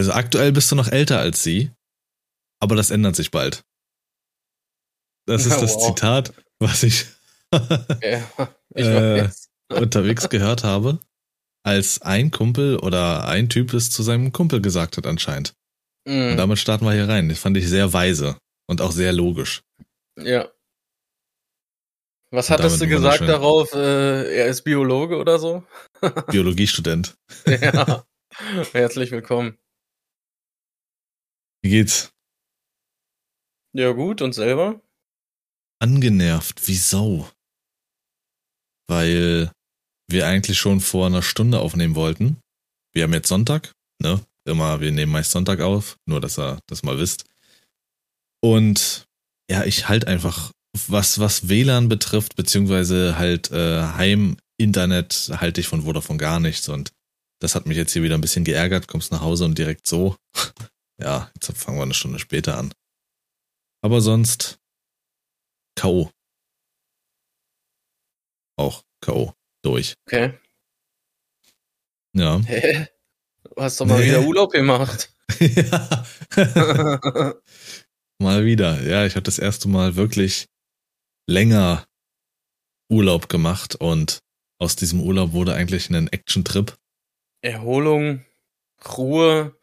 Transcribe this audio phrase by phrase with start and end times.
[0.00, 1.72] Also aktuell bist du noch älter als sie,
[2.58, 3.64] aber das ändert sich bald.
[5.28, 5.88] Das ist Ja, das wow.
[5.88, 7.04] Zitat, was ich
[8.02, 8.26] Ja,
[8.74, 9.28] ich Äh,
[9.68, 11.00] unterwegs gehört habe,
[11.66, 15.52] als ein Kumpel oder ein Typ es zu seinem Kumpel gesagt hat anscheinend.
[16.08, 16.36] Und Mhm.
[16.38, 17.28] damit starten wir hier rein.
[17.28, 18.38] Das fand ich sehr weise
[18.70, 19.60] und auch sehr logisch.
[20.18, 20.50] Ja.
[22.32, 23.74] Was Und hattest du gesagt darauf?
[23.74, 25.62] Äh, er ist Biologe oder so?
[26.30, 27.16] Biologiestudent.
[27.46, 28.02] ja.
[28.72, 29.58] Herzlich willkommen.
[31.62, 32.12] Wie geht's?
[33.72, 34.80] Ja, gut, und selber?
[35.80, 37.30] Angenervt wie Sau.
[38.88, 39.52] Weil
[40.08, 42.38] wir eigentlich schon vor einer Stunde aufnehmen wollten.
[42.92, 44.24] Wir haben jetzt Sonntag, ne?
[44.44, 47.24] Immer, wir nehmen meist Sonntag auf, nur dass ihr das mal wisst.
[48.42, 49.06] Und
[49.50, 50.50] ja, ich halt einfach,
[50.88, 56.68] was, was WLAN betrifft, beziehungsweise halt äh, Heim-Internet, halte ich von Vodafone gar nichts.
[56.68, 56.90] Und
[57.40, 58.88] das hat mich jetzt hier wieder ein bisschen geärgert.
[58.88, 60.16] Kommst nach Hause und direkt so.
[61.00, 62.72] Ja, jetzt fangen wir eine Stunde später an.
[63.82, 64.58] Aber sonst
[65.76, 66.10] K.O.
[68.56, 69.32] Auch K.O.
[69.62, 69.94] Durch.
[70.06, 70.38] Okay.
[72.14, 72.40] Ja.
[72.46, 72.88] Hä?
[73.44, 74.06] Du hast doch mal Nee.
[74.08, 75.12] wieder Urlaub gemacht.
[75.38, 76.06] ja.
[78.18, 78.82] mal wieder.
[78.82, 80.46] Ja, ich habe das erste Mal wirklich
[81.28, 81.86] länger
[82.90, 84.18] Urlaub gemacht und
[84.58, 86.76] aus diesem Urlaub wurde eigentlich ein Action-Trip.
[87.42, 88.24] Erholung,
[88.96, 89.58] Ruhe,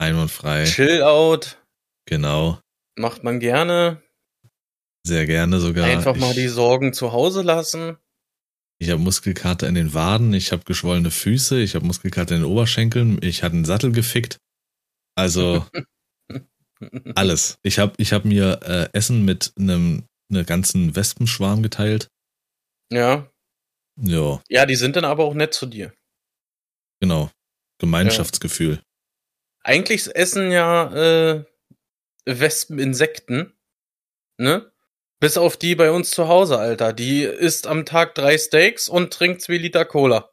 [0.00, 0.64] Einwandfrei.
[0.64, 1.58] Chill-out,
[2.06, 2.58] Genau.
[2.96, 4.02] macht man gerne.
[5.06, 5.86] Sehr gerne sogar.
[5.86, 7.96] Einfach mal ich, die Sorgen zu Hause lassen.
[8.78, 12.50] Ich habe Muskelkater in den Waden, ich habe geschwollene Füße, ich habe Muskelkater in den
[12.50, 14.38] Oberschenkeln, ich hatte einen Sattel gefickt.
[15.16, 15.66] Also
[17.14, 17.58] alles.
[17.62, 22.08] Ich habe ich hab mir äh, Essen mit einem einer ganzen Wespenschwarm geteilt.
[22.90, 23.30] Ja.
[24.00, 25.92] Ja, Ja, die sind dann aber auch nett zu dir.
[27.00, 27.30] genau.
[27.78, 28.80] Gemeinschaftsgefühl.
[29.62, 31.44] Eigentlich essen ja äh,
[32.24, 33.52] Wespen Insekten,
[34.38, 34.70] ne?
[35.20, 36.94] Bis auf die bei uns zu Hause, Alter.
[36.94, 40.30] Die isst am Tag drei Steaks und trinkt zwei Liter Cola.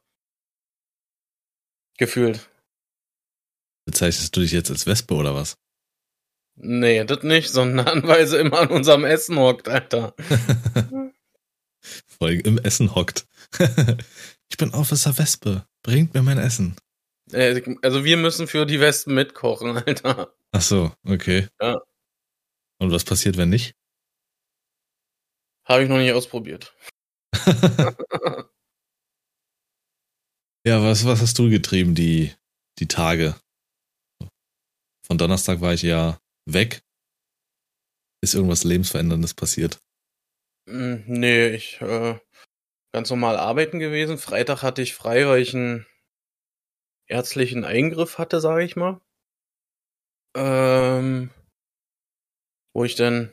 [1.98, 2.48] Gefühlt.
[3.84, 5.58] Bezeichnest du dich jetzt als Wespe oder was?
[6.56, 10.14] Nee, das nicht, sondern weil sie immer an unserem Essen hockt, Alter.
[12.06, 13.26] Voll im Essen hockt.
[14.48, 15.66] ich bin Officer Wespe.
[15.82, 16.76] Bringt mir mein Essen.
[17.32, 20.34] Äh, Also wir müssen für die Wespen mitkochen, Alter.
[20.52, 21.48] Ach so, okay.
[21.60, 21.80] Ja.
[22.80, 23.74] Und was passiert, wenn nicht?
[25.66, 26.74] Habe ich noch nicht ausprobiert.
[30.66, 32.32] Ja, was, was hast du getrieben, die,
[32.78, 33.34] die Tage?
[35.06, 36.82] Von Donnerstag war ich ja weg.
[38.22, 39.78] Ist irgendwas Lebensveränderndes passiert?
[40.68, 42.18] Hm, Nee, ich äh,
[42.92, 44.18] ganz normal arbeiten gewesen.
[44.18, 45.86] Freitag hatte ich frei, weil ich einen
[47.08, 49.00] ärztlichen Eingriff hatte, sage ich mal.
[50.36, 51.30] Ähm,
[52.74, 53.32] wo ich dann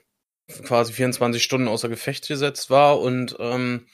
[0.63, 3.87] quasi 24 Stunden außer Gefecht gesetzt war und ähm,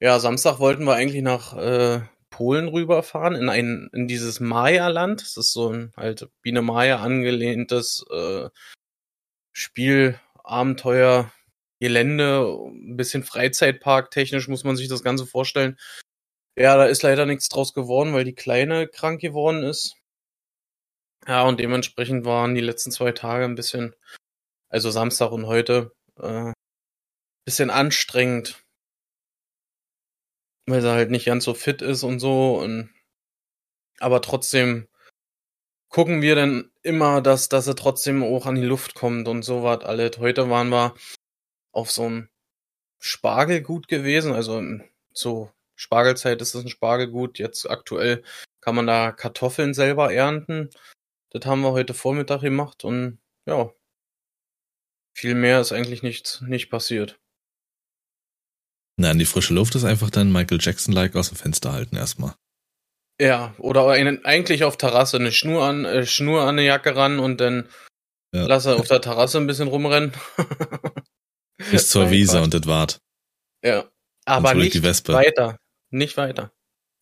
[0.00, 2.00] ja, Samstag wollten wir eigentlich nach äh,
[2.30, 5.22] Polen rüberfahren in ein in dieses Maya-Land.
[5.22, 8.48] Das ist so ein halt Biene Maya angelehntes äh,
[9.52, 11.30] Spiel, Abenteuer,
[11.80, 15.78] Gelände, ein bisschen Freizeitpark technisch muss man sich das Ganze vorstellen.
[16.56, 19.96] Ja, da ist leider nichts draus geworden, weil die Kleine krank geworden ist.
[21.26, 23.94] Ja, und dementsprechend waren die letzten zwei Tage ein bisschen,
[24.68, 26.52] also Samstag und heute, äh,
[27.44, 28.62] bisschen anstrengend.
[30.66, 32.58] Weil sie halt nicht ganz so fit ist und so.
[32.58, 32.90] Und,
[34.00, 34.88] aber trotzdem
[35.88, 39.62] gucken wir dann immer, dass, dass sie trotzdem auch an die Luft kommt und so
[39.62, 40.18] was alles.
[40.18, 40.94] Heute waren wir
[41.72, 42.28] auf so einem
[42.98, 44.62] Spargelgut gewesen, also
[45.14, 45.52] zur
[45.82, 47.38] Spargelzeit ist es ein Spargelgut.
[47.40, 48.22] Jetzt aktuell
[48.60, 50.70] kann man da Kartoffeln selber ernten.
[51.30, 53.72] Das haben wir heute Vormittag gemacht und ja,
[55.16, 57.18] viel mehr ist eigentlich nicht, nicht passiert.
[58.96, 62.34] Na, an die frische Luft ist einfach dann Michael Jackson-like aus dem Fenster halten erstmal.
[63.20, 67.18] Ja, oder einen, eigentlich auf Terrasse eine Schnur an, äh, Schnur an eine Jacke ran
[67.18, 67.68] und dann
[68.34, 68.46] Ja.
[68.46, 70.12] lasse auf der Terrasse ein bisschen rumrennen.
[71.70, 72.98] Bis zur Wiese und das wart.
[73.64, 73.90] Ja,
[74.24, 75.12] aber nicht die Wespe.
[75.12, 75.56] weiter.
[75.92, 76.52] Nicht weiter.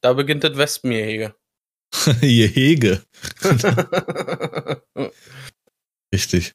[0.02, 1.34] Da beginnt das Wespengehege.
[2.22, 3.02] Ihr Hege.
[6.14, 6.52] Richtig.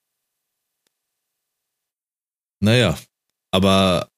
[2.61, 2.97] Naja,
[3.51, 4.09] aber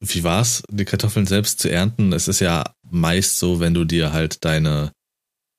[0.00, 2.12] wie war's, die Kartoffeln selbst zu ernten?
[2.12, 4.92] Es ist ja meist so, wenn du dir halt deine,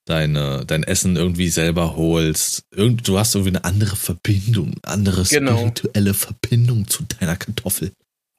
[0.07, 2.63] deine, dein Essen irgendwie selber holst.
[2.71, 5.57] Irgend, du hast irgendwie eine andere Verbindung, andere Genau.
[5.57, 7.91] spirituelle Verbindung zu deiner Kartoffel.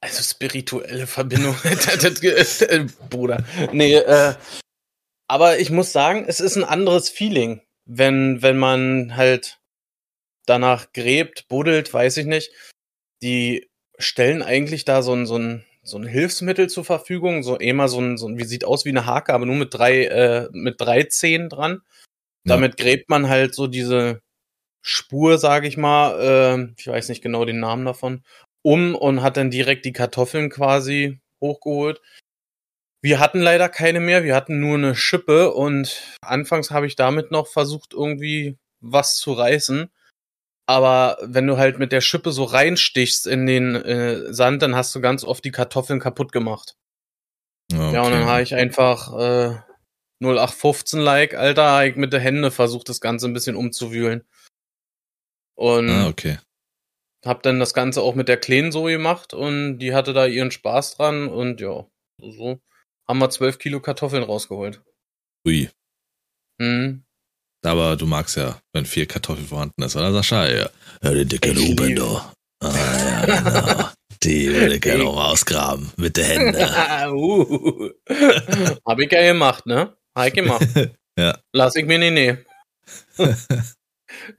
[0.07, 1.57] Also spirituelle Verbindung.
[1.65, 3.45] Äh, Bruder.
[3.73, 4.35] Nee, äh,
[5.29, 7.61] aber ich muss sagen, es ist ein anderes Feeling.
[7.87, 9.61] wenn, wenn man halt
[10.47, 12.53] danach gräbt, buddelt, weiß ich nicht,
[13.23, 13.69] die
[13.99, 18.01] stellen eigentlich da so ein, so ein, so ein Hilfsmittel zur Verfügung, so immer so
[18.01, 20.81] ein, so ein, wie sieht aus wie eine Hake, aber nur mit drei, äh, mit
[20.81, 21.83] drei Zehen dran.
[22.45, 22.55] Ja.
[22.55, 24.21] Damit gräbt man halt so diese
[24.83, 28.25] Spur, sage ich mal, äh, ich weiß nicht genau den Namen davon,
[28.67, 32.03] um und hat dann direkt die Kartoffeln quasi hochgeholt.
[33.01, 37.31] Wir hatten leider keine mehr, wir hatten nur eine Schippe und anfangs habe ich damit
[37.31, 39.89] noch versucht, irgendwie was zu reißen.
[40.69, 44.93] Aber wenn du halt mit der Schippe so reinstichst in den äh, Sand, dann hast
[44.97, 46.75] du ganz oft die Kartoffeln kaputt gemacht.
[47.73, 47.95] Okay.
[47.95, 49.61] Ja, und dann habe ich einfach äh,
[50.25, 54.25] 0815 like, Alter, hab ich mit der Hände versucht, das Ganze ein bisschen umzuwühlen.
[55.55, 56.39] Und Ah, okay.
[57.25, 60.51] Hab dann das Ganze auch mit der Kleinen so gemacht und die hatte da ihren
[60.51, 61.87] Spaß dran und ja,
[62.21, 62.61] so
[63.09, 64.83] haben wir 12 Kilo Kartoffeln rausgeholt.
[65.47, 65.71] Ui.
[66.59, 67.05] Mhm.
[67.65, 70.49] Aber du magst ja, wenn viel Kartoffel vorhanden ist, oder Sascha?
[70.49, 70.71] Ja,
[71.03, 72.21] ja die dicke Ich Lupe, liebe- du.
[72.61, 73.89] Ah, ja, genau.
[74.23, 75.93] Die würde ich gerne auch ausgraben.
[75.97, 76.59] Mit der Hände.
[77.13, 77.91] uh.
[78.85, 79.97] Hab ich ja gemacht, ne?
[80.17, 80.67] Hab ich gemacht.
[81.19, 81.39] Ja.
[81.55, 82.45] Lass ich mir nicht nehmen.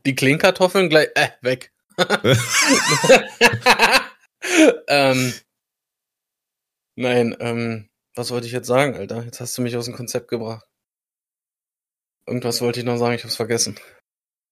[0.05, 1.73] Die Klingkartoffeln gleich, äh, weg.
[4.87, 5.33] Ähm,
[6.95, 9.23] nein, ähm, was wollte ich jetzt sagen, Alter?
[9.23, 10.65] Jetzt hast du mich aus dem Konzept gebracht.
[12.27, 13.79] Irgendwas wollte ich noch sagen, ich hab's vergessen.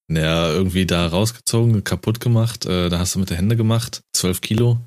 [0.08, 2.66] Ja, irgendwie da rausgezogen, kaputt gemacht.
[2.66, 4.02] Äh, da hast du mit der Hände gemacht.
[4.14, 4.80] 12 Kilo.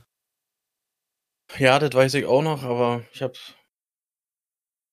[1.59, 3.55] Ja, das weiß ich auch noch, aber ich hab's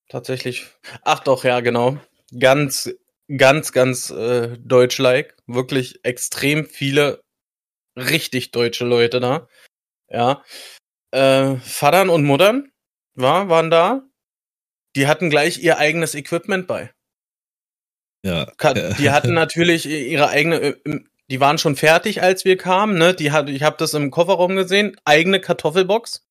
[0.10, 0.68] tatsächlich.
[1.04, 1.98] Ach doch, ja, genau.
[2.38, 2.94] Ganz,
[3.38, 5.36] ganz, ganz äh, deutsch-like.
[5.48, 7.22] Wirklich extrem viele
[7.96, 9.48] richtig deutsche Leute da.
[10.10, 10.44] Ja.
[11.12, 12.72] Äh, Vatern und Muttern
[13.14, 14.04] war, waren da.
[14.96, 16.92] Die hatten gleich ihr eigenes Equipment bei.
[18.24, 18.46] Ja.
[18.98, 21.00] Die hatten natürlich ihre eigene, äh,
[21.30, 23.14] die waren schon fertig, als wir kamen, ne?
[23.14, 26.26] Die hat, ich habe das im Kofferraum gesehen, eigene Kartoffelbox,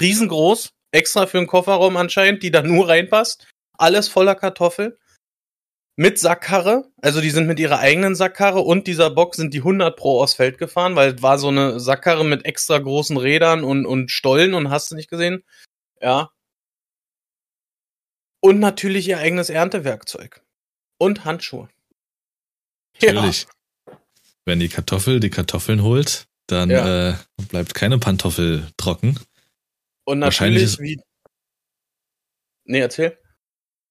[0.00, 3.46] riesengroß, extra für den Kofferraum anscheinend, die da nur reinpasst,
[3.78, 4.98] alles voller Kartoffel,
[5.96, 9.96] mit Sackkarre, also die sind mit ihrer eigenen Sackkarre und dieser Box sind die 100
[9.96, 13.86] pro aufs Feld gefahren, weil es war so eine Sackkarre mit extra großen Rädern und,
[13.86, 15.44] und Stollen und hast du nicht gesehen,
[16.00, 16.30] ja.
[18.40, 20.42] Und natürlich ihr eigenes Erntewerkzeug.
[20.98, 21.68] Und Handschuhe.
[23.00, 23.46] Natürlich.
[24.44, 27.10] Wenn die Kartoffel die Kartoffeln holt, dann Ja.
[27.10, 27.14] äh,
[27.48, 29.18] bleibt keine Pantoffel trocken.
[30.04, 31.02] Und Wahrscheinlich natürlich ist- wie.
[32.66, 33.18] Nee, erzähl.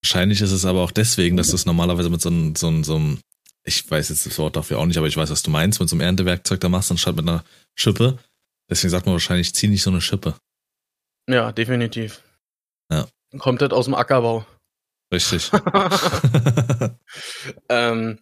[0.04, 2.84] Wahrscheinlich ist es aber auch deswegen, dass du es normalerweise mit so einem, so einem,
[2.84, 3.20] so einem,
[3.64, 5.88] ich weiß jetzt das Wort dafür auch nicht, aber ich weiß, was du meinst, mit
[5.88, 7.46] so einem Erntewerkzeug da machst, anstatt mit einer
[7.76, 8.20] Schippe.
[8.70, 10.36] Deswegen sagt man wahrscheinlich, zieh nicht so eine Schippe.
[11.30, 12.22] Ja, definitiv.
[12.92, 13.08] Ja.
[13.40, 14.46] Kommt das aus dem Ackerbau.
[15.14, 15.50] Richtig.
[17.70, 18.20] ähm,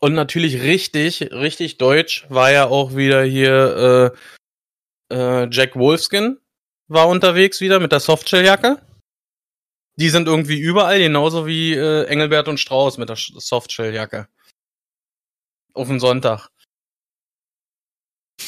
[0.00, 4.12] und natürlich richtig, richtig deutsch war ja auch wieder hier
[5.10, 6.38] äh, äh, Jack Wolfskin
[6.88, 8.80] war unterwegs wieder mit der Softshelljacke.
[9.98, 14.28] Die sind irgendwie überall, genauso wie äh, Engelbert und Strauß mit der Softshelljacke.
[15.74, 16.50] Auf den Sonntag.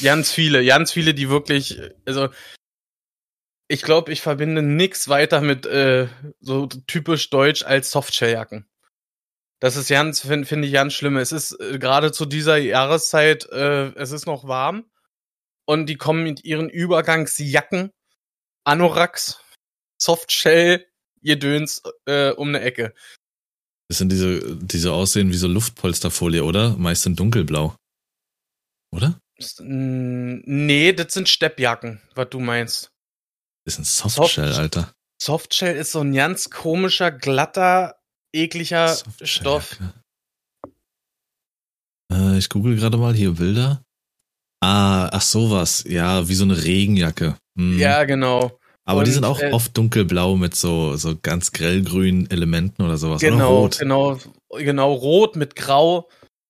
[0.03, 2.29] Ganz viele, ganz viele, die wirklich, also
[3.67, 6.09] ich glaube, ich verbinde nix weiter mit äh,
[6.41, 8.67] so typisch deutsch als Softshelljacken.
[9.61, 11.17] Das ist ganz, finde find ich ganz schlimm.
[11.17, 14.91] Es ist äh, gerade zu dieser Jahreszeit, äh, es ist noch warm
[15.67, 17.93] und die kommen mit ihren Übergangsjacken,
[18.65, 19.41] Anoraks,
[19.99, 20.90] Softshell,
[21.23, 22.95] Gedöns äh, um eine Ecke.
[23.89, 26.77] Das sind diese, diese aussehen wie so Luftpolsterfolie, oder?
[26.77, 27.75] Meist in dunkelblau.
[28.95, 29.21] Oder?
[29.59, 32.91] Nee, das sind Steppjacken, was du meinst.
[33.65, 34.93] Das ist ein Softshell, Soft- Alter.
[35.23, 38.01] Softshell ist so ein ganz komischer, glatter,
[38.35, 39.79] ekliger Stoff.
[42.13, 43.83] Äh, ich google gerade mal hier Bilder.
[44.63, 45.85] Ah, ach sowas.
[45.87, 47.37] Ja, wie so eine Regenjacke.
[47.59, 47.79] Hm.
[47.79, 48.60] Ja, genau.
[48.91, 52.97] Aber die und, sind auch äh, oft dunkelblau mit so, so ganz grellgrünen Elementen oder
[52.97, 53.23] sowas.
[53.23, 53.79] Oder Genau, rot.
[53.79, 54.19] genau,
[54.57, 56.09] genau, rot mit grau,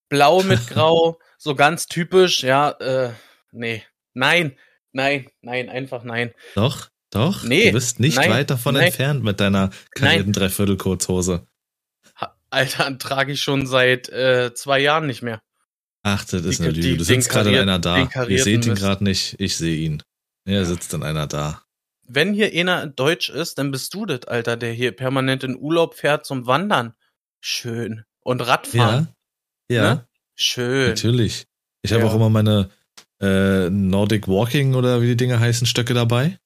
[0.08, 3.12] blau mit grau, so ganz typisch, ja, äh,
[3.52, 3.82] nee,
[4.14, 4.56] nein,
[4.92, 6.32] nein, nein, einfach nein.
[6.54, 7.42] Doch, doch.
[7.44, 8.86] Nee, du bist nicht nein, weit davon nein.
[8.86, 11.46] entfernt mit deiner karierten Dreiviertelkurzhose.
[12.52, 15.40] Alter, trage ich schon seit äh, zwei Jahren nicht mehr.
[16.02, 16.88] Ach, das ist Die- eine Lüge.
[16.88, 18.08] die- Du sitzt gerade in einer da.
[18.28, 19.36] Ihr seht ihn gerade nicht.
[19.38, 20.02] Ich sehe ihn.
[20.46, 21.62] Er sitzt in einer da.
[22.12, 25.94] Wenn hier einer Deutsch ist, dann bist du das, Alter, der hier permanent in Urlaub
[25.94, 26.94] fährt zum Wandern.
[27.40, 28.04] Schön.
[28.22, 29.08] Und Radfahren.
[29.70, 29.76] Ja.
[29.84, 30.08] Ja, Ne?
[30.34, 30.88] Schön.
[30.88, 31.46] natürlich.
[31.82, 32.10] Ich habe Ja.
[32.10, 32.70] auch immer meine
[33.22, 36.38] äh, Nordic Walking oder wie die Dinge heißen, Stöcke dabei.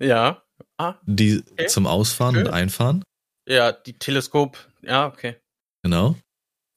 [0.00, 0.42] Ja.
[0.76, 1.66] Ah, Die Okay.
[1.66, 2.46] zum Ausfahren Schön.
[2.46, 3.02] und Einfahren.
[3.48, 4.58] ja, die Teleskop.
[4.82, 5.36] Ja, okay.
[5.82, 6.16] Genau.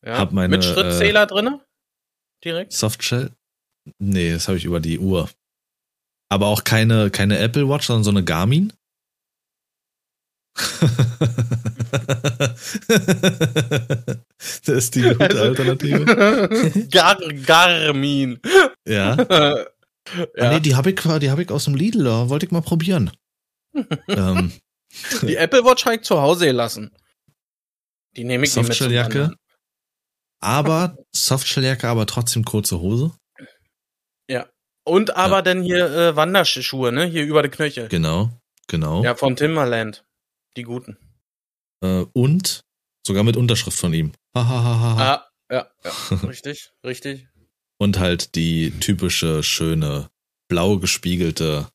[0.06, 0.18] Ja.
[0.18, 1.60] Hab meine, Mit Schrittzähler drinne?
[2.44, 2.72] Direkt?
[2.74, 3.32] Softshell?
[4.00, 5.30] Nee, das habe ich über die Uhr.
[6.32, 8.72] Aber auch keine, keine Apple Watch, sondern so eine Garmin.
[14.40, 16.88] das ist die gute Also- Alternative.
[16.92, 18.40] Gar Garmin.
[18.88, 19.16] Ja.
[19.30, 19.66] ja.
[20.38, 22.62] Ah, nee, die habe ich, die hab ich aus dem Lidl, da wollte ich mal
[22.62, 23.12] probieren.
[24.08, 24.52] ähm,
[25.22, 26.92] Die Apple Watch habe ich zu Hause gelassen.
[28.16, 29.36] Die nehme ich Softshelljacke?
[30.40, 33.12] Aber Softshelljacke, aber trotzdem kurze Hose.
[34.84, 35.42] Und aber Ja.
[35.44, 37.06] dann hier äh, Wanderschuhe, ne?
[37.06, 37.88] Hier über die Knöchel.
[37.90, 38.32] Genau,
[38.68, 39.04] genau.
[39.04, 40.06] Ja, von Timberland.
[40.58, 40.98] Die guten.
[41.84, 42.62] Äh, und
[43.06, 44.12] sogar mit Unterschrift von ihm.
[44.36, 44.98] Hahaha.
[45.14, 45.92] Ah, ja, ja.
[46.28, 47.28] richtig, richtig.
[47.80, 50.10] Und halt die typische, schöne,
[50.50, 51.68] blau gespiegelte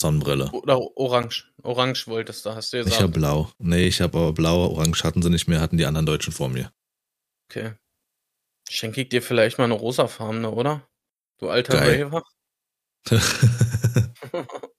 [0.00, 0.50] Sonnenbrille.
[0.52, 1.52] Oder orange.
[1.62, 3.02] Orange wolltest du, hast du Ich gesagt.
[3.02, 3.50] habe blau.
[3.58, 6.48] Nee, ich habe aber blau, orange hatten sie nicht mehr, hatten die anderen Deutschen vor
[6.48, 6.70] mir.
[7.50, 7.74] Okay.
[8.68, 10.86] Schenke ich dir vielleicht mal eine rosafarbene, oder?
[11.44, 11.78] Du alter.
[11.78, 12.22] Raver.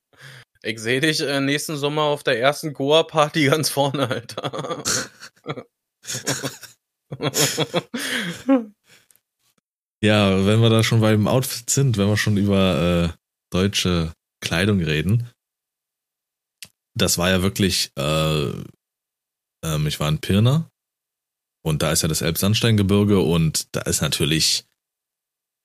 [0.68, 4.84] Ich sehe dich äh, nächsten Sommer auf der ersten Goa-Party ganz vorne, Alter.
[10.02, 13.18] ja, wenn wir da schon beim Outfit sind, wenn wir schon über äh,
[13.52, 15.30] deutsche Kleidung reden,
[16.96, 18.50] das war ja wirklich, äh,
[19.64, 20.72] ähm, ich war in Pirna
[21.64, 24.66] und da ist ja das Elbsandsteingebirge und da ist natürlich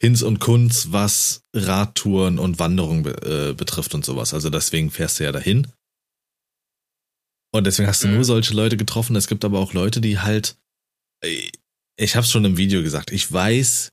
[0.02, 4.33] Hinz und Kunz, was Radtouren und Wanderung be äh, betrifft und sowas.
[4.33, 5.66] Also deswegen fährst du ja dahin.
[7.52, 8.14] Und deswegen hast du Mhm.
[8.14, 9.16] nur solche Leute getroffen.
[9.16, 10.57] Es gibt aber auch Leute, die halt,
[11.23, 11.50] äh,
[11.99, 13.90] ich habe schon im Video gesagt, ich weiß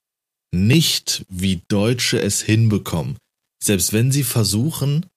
[0.54, 3.18] nicht, wie Deutsche es hinbekommen.
[3.62, 5.08] Selbst wenn sie versuchen,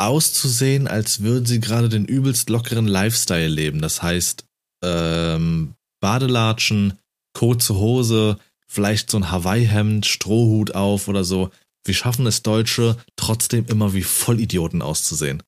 [0.00, 3.80] auszusehen, als würden sie gerade den übelst lockeren Lifestyle leben.
[3.80, 4.44] Das heißt,
[4.82, 6.98] ähm, Badelatschen,
[7.34, 8.38] kurze Hose,
[8.74, 11.50] vielleicht so ein Hawaii-Hemd, Strohhut auf oder so.
[11.84, 15.42] Wir schaffen es Deutsche trotzdem immer wie Vollidioten auszusehen.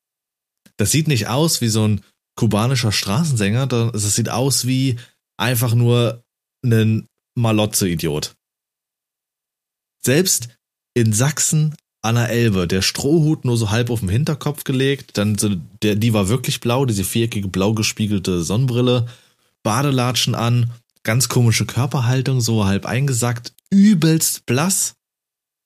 [0.77, 2.03] Das sieht nicht aus wie so ein
[2.37, 4.99] kubanischer Straßensänger, das sieht aus wie
[5.39, 6.23] einfach nur
[6.65, 8.35] ein Malotze-Idiot.
[10.05, 10.49] Selbst
[10.95, 15.37] in Sachsen an der Elbe, der Strohhut nur so halb auf dem Hinterkopf gelegt, dann
[15.37, 15.51] so,
[15.83, 19.07] der, die war wirklich blau, diese viereckige blau gespiegelte Sonnenbrille,
[19.63, 20.71] Badelatschen an,
[21.07, 24.97] ganz komische Körperhaltung, so halb eingesackt, übelst blass,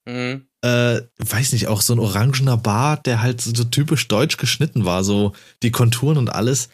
[0.06, 0.47] mhm.
[0.62, 5.02] äh, weiß nicht, auch so ein orangener Bart, der halt so, typisch deutsch geschnitten war,
[5.02, 5.32] so
[5.62, 6.68] die Konturen und alles.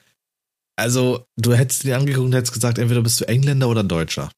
[0.76, 4.30] Also, du hättest ihn angeguckt und hättest gesagt, entweder bist du Engländer oder Deutscher.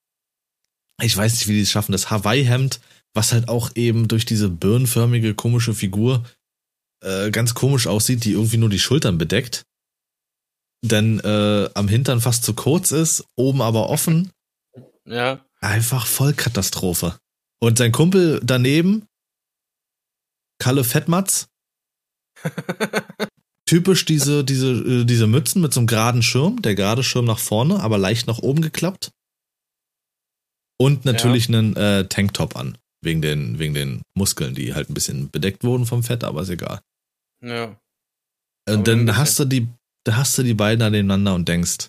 [1.02, 1.92] Ich weiß nicht, wie die es schaffen.
[1.92, 2.80] Das Hawaii-Hemd,
[3.14, 6.25] was halt auch eben durch diese birnenförmige, komische Figur
[7.02, 9.64] äh, ganz komisch aussieht, die irgendwie nur die Schultern bedeckt.
[10.82, 14.30] Dann äh, am Hintern fast zu kurz ist, oben aber offen.
[15.11, 15.42] Ja.
[15.62, 17.18] Einfach Vollkatastrophe.
[17.61, 19.06] Und sein Kumpel daneben,
[20.58, 21.49] Kalle Fettmatz,
[23.64, 27.38] typisch diese, diese, äh, diese Mützen mit so einem geraden Schirm, der gerade Schirm nach
[27.38, 29.11] vorne, aber leicht nach oben geklappt.
[30.78, 32.78] Und natürlich einen äh, Tanktop an.
[33.00, 36.50] Wegen den, wegen den Muskeln, die halt ein bisschen bedeckt wurden vom Fett, aber ist
[36.50, 36.80] egal.
[37.42, 37.76] ja.
[38.68, 39.66] Und ein dann hast du die,
[40.05, 41.88] da hast du die beiden aneinander und denkst,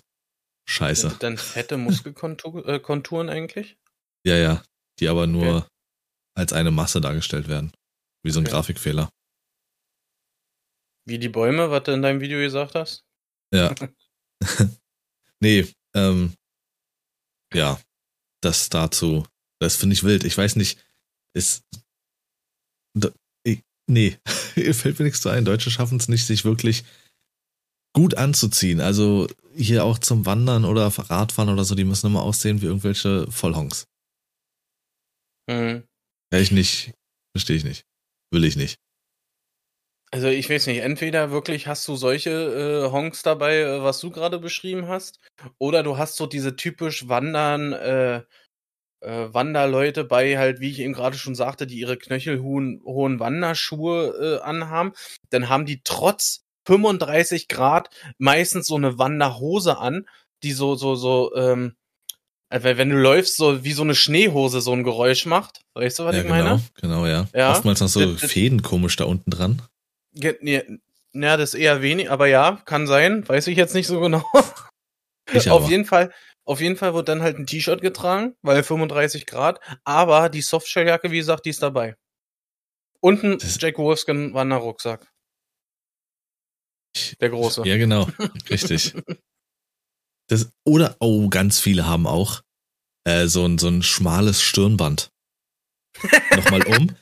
[0.68, 1.16] scheiße.
[1.20, 3.78] Dann fette Muskelkonturen eigentlich?
[4.26, 4.62] Ja, ja.
[4.98, 5.66] Die aber nur Okay.
[6.36, 7.72] als eine Masse dargestellt werden.
[8.22, 8.52] Wie so ein Okay.
[8.52, 9.10] Grafikfehler.
[11.08, 13.04] Wie die Bäume, was du in deinem Video gesagt hast?
[13.52, 13.74] Ja.
[15.40, 16.34] nee, ähm,
[17.54, 17.80] ja,
[18.42, 19.26] das dazu,
[19.60, 20.24] das finde ich wild.
[20.24, 20.84] Ich weiß nicht,
[21.34, 21.64] ist,
[22.96, 23.12] d-
[23.44, 24.18] ich- nee,
[24.72, 25.44] fällt mir nichts zu ein.
[25.44, 26.84] Deutsche schaffen es nicht, sich wirklich
[27.92, 28.80] gut anzuziehen.
[28.80, 33.30] Also hier auch zum Wandern oder Radfahren oder so, die müssen immer aussehen wie irgendwelche
[33.30, 33.86] Vollhongs.
[35.48, 35.84] Mhm.
[36.32, 36.92] Ja, ich nicht,
[37.36, 37.84] verstehe ich nicht.
[38.32, 38.76] Will ich nicht.
[40.12, 44.10] Also ich weiß nicht, entweder wirklich hast du solche äh, Honks dabei, äh, was du
[44.10, 45.20] gerade beschrieben hast,
[45.58, 48.22] oder du hast so diese typisch Wandern, äh,
[49.02, 54.40] äh, Wanderleute bei halt, wie ich eben gerade schon sagte, die ihre knöchelhohen hohen Wanderschuhe
[54.40, 54.92] äh, anhaben.
[55.30, 60.06] Dann haben die trotz 35 Grad meistens so eine Wanderhose an,
[60.42, 61.74] die so, so, so, ähm,
[62.50, 65.60] äh, wenn du läufst, so wie so eine Schneehose so ein Geräusch macht.
[65.74, 66.62] Weißt du, was ja, ich genau, meine?
[66.80, 67.26] genau, ja.
[67.34, 67.52] Ja.
[67.52, 69.62] Oftmals noch so Das- Fäden komisch da unten dran.
[70.12, 70.62] Nee,
[71.12, 74.24] Ja, das eher wenig, aber ja, kann sein, weiß ich jetzt nicht so genau.
[75.32, 75.70] Ich auf aber.
[75.70, 76.12] jeden Fall,
[76.44, 81.10] auf jeden Fall wird dann halt ein T-Shirt getragen, weil 35 Grad, aber die Softshelljacke,
[81.10, 81.96] wie gesagt, die ist dabei.
[83.02, 85.09] Das- Jack Wolfskin Wanderrucksack.
[87.20, 87.62] Der große.
[87.66, 88.08] Ja, genau.
[88.50, 88.94] Richtig.
[90.28, 92.42] Das, oder, oh, ganz viele haben auch
[93.04, 95.10] äh, so, ein, so ein schmales Stirnband.
[96.36, 96.94] Nochmal um.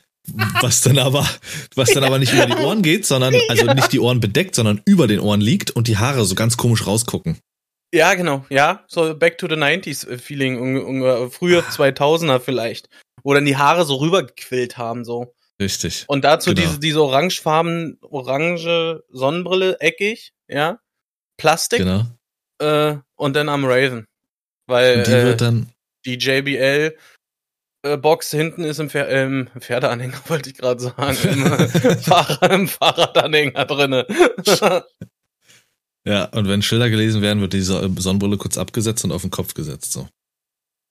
[0.61, 1.27] Was dann aber,
[1.75, 4.81] was dann aber nicht über die Ohren geht, sondern, also nicht die Ohren bedeckt, sondern
[4.85, 7.39] über den Ohren liegt und die Haare so ganz komisch rausgucken.
[7.93, 12.39] Ja, genau, ja, so Back to the 90s äh, Feeling, früher 2000er ah.
[12.39, 12.89] vielleicht,
[13.23, 15.33] wo dann die Haare so rübergequillt haben, so.
[15.59, 16.05] Richtig.
[16.07, 16.67] Und dazu genau.
[16.67, 20.79] diese, diese orangefarben, orange Sonnenbrille, eckig, ja,
[21.37, 21.79] Plastik.
[21.79, 22.05] Genau.
[22.61, 24.05] Äh, und dann am Raven.
[24.67, 25.73] Weil und die wird äh, dann
[26.05, 26.95] die JBL
[27.81, 32.67] äh, Box hinten ist im, Pfer ähm, Pferdeanhänger, wollte ich gerade sagen, im, Fahrrad, im
[32.67, 34.05] Fahrradanhänger drinne.
[36.05, 39.53] ja, und wenn Schilder gelesen werden, wird diese Sonnenbrille kurz abgesetzt und auf den Kopf
[39.53, 40.07] gesetzt, so.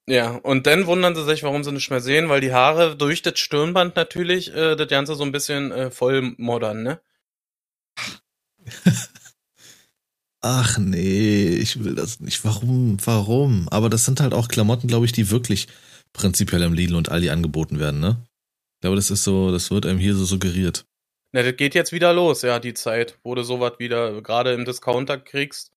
[0.09, 3.21] Ja, und dann wundern sie sich, warum sie nicht mehr sehen, weil die Haare durch
[3.21, 6.99] das Stirnband natürlich äh, das Ganze so ein bisschen äh, voll modern, ne?
[10.41, 12.43] Ach nee, ich will das nicht.
[12.43, 12.97] Warum?
[13.05, 13.69] Warum?
[13.69, 15.67] Aber das sind halt auch Klamotten, glaube ich, die wirklich
[16.11, 18.25] prinzipiell im Lidl und Aldi angeboten werden, ne?
[18.77, 20.87] Ich glaube, das ist so, das wird einem hier so suggeriert.
[21.33, 24.65] Na, das geht jetzt wieder los, ja, die Zeit, wo du sowas wieder gerade im
[24.65, 25.71] Discounter kriegst.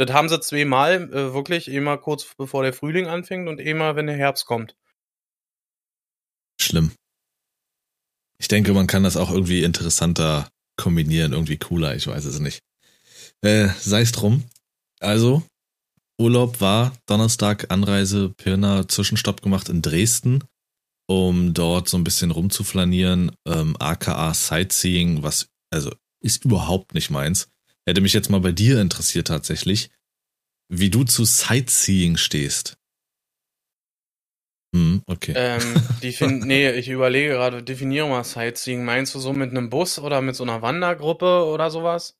[0.00, 4.06] Das haben sie zweimal, äh, wirklich, immer kurz bevor der Frühling anfängt und immer, wenn
[4.06, 4.74] der Herbst kommt.
[6.58, 6.92] Schlimm.
[8.38, 12.62] Ich denke, man kann das auch irgendwie interessanter kombinieren, irgendwie cooler, ich weiß es nicht.
[13.42, 14.44] Äh, Sei es drum.
[15.00, 15.42] Also,
[16.18, 20.44] Urlaub war Donnerstag, Anreise, Pirna, Zwischenstopp gemacht in Dresden,
[21.08, 25.92] um dort so ein bisschen rumzuflanieren, ähm, aka Sightseeing, was, also,
[26.22, 27.50] ist überhaupt nicht meins.
[27.86, 29.90] Hätte mich jetzt mal bei dir interessiert tatsächlich,
[30.68, 32.76] wie du zu Sightseeing stehst.
[34.74, 35.32] Hm, okay.
[35.34, 35.82] Ähm,
[36.46, 38.84] nee, ich überlege gerade, definiere mal Sightseeing.
[38.84, 42.16] Meinst du so mit einem Bus oder mit so einer Wandergruppe oder sowas?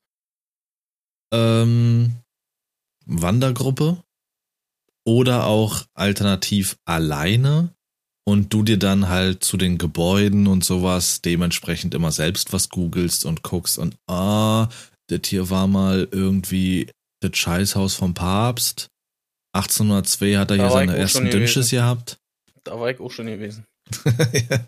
[1.32, 2.16] Ähm,
[3.06, 4.02] Wandergruppe
[5.04, 7.74] oder auch alternativ alleine
[8.24, 13.24] und du dir dann halt zu den Gebäuden und sowas dementsprechend immer selbst was googelst
[13.24, 14.68] und guckst und ah,
[15.10, 18.88] das hier war mal irgendwie das Scheißhaus vom Papst.
[19.52, 22.18] 1802 hat er da hier seine ersten Dünnsches gehabt.
[22.64, 23.66] Da war ich auch schon gewesen.
[24.50, 24.66] ja.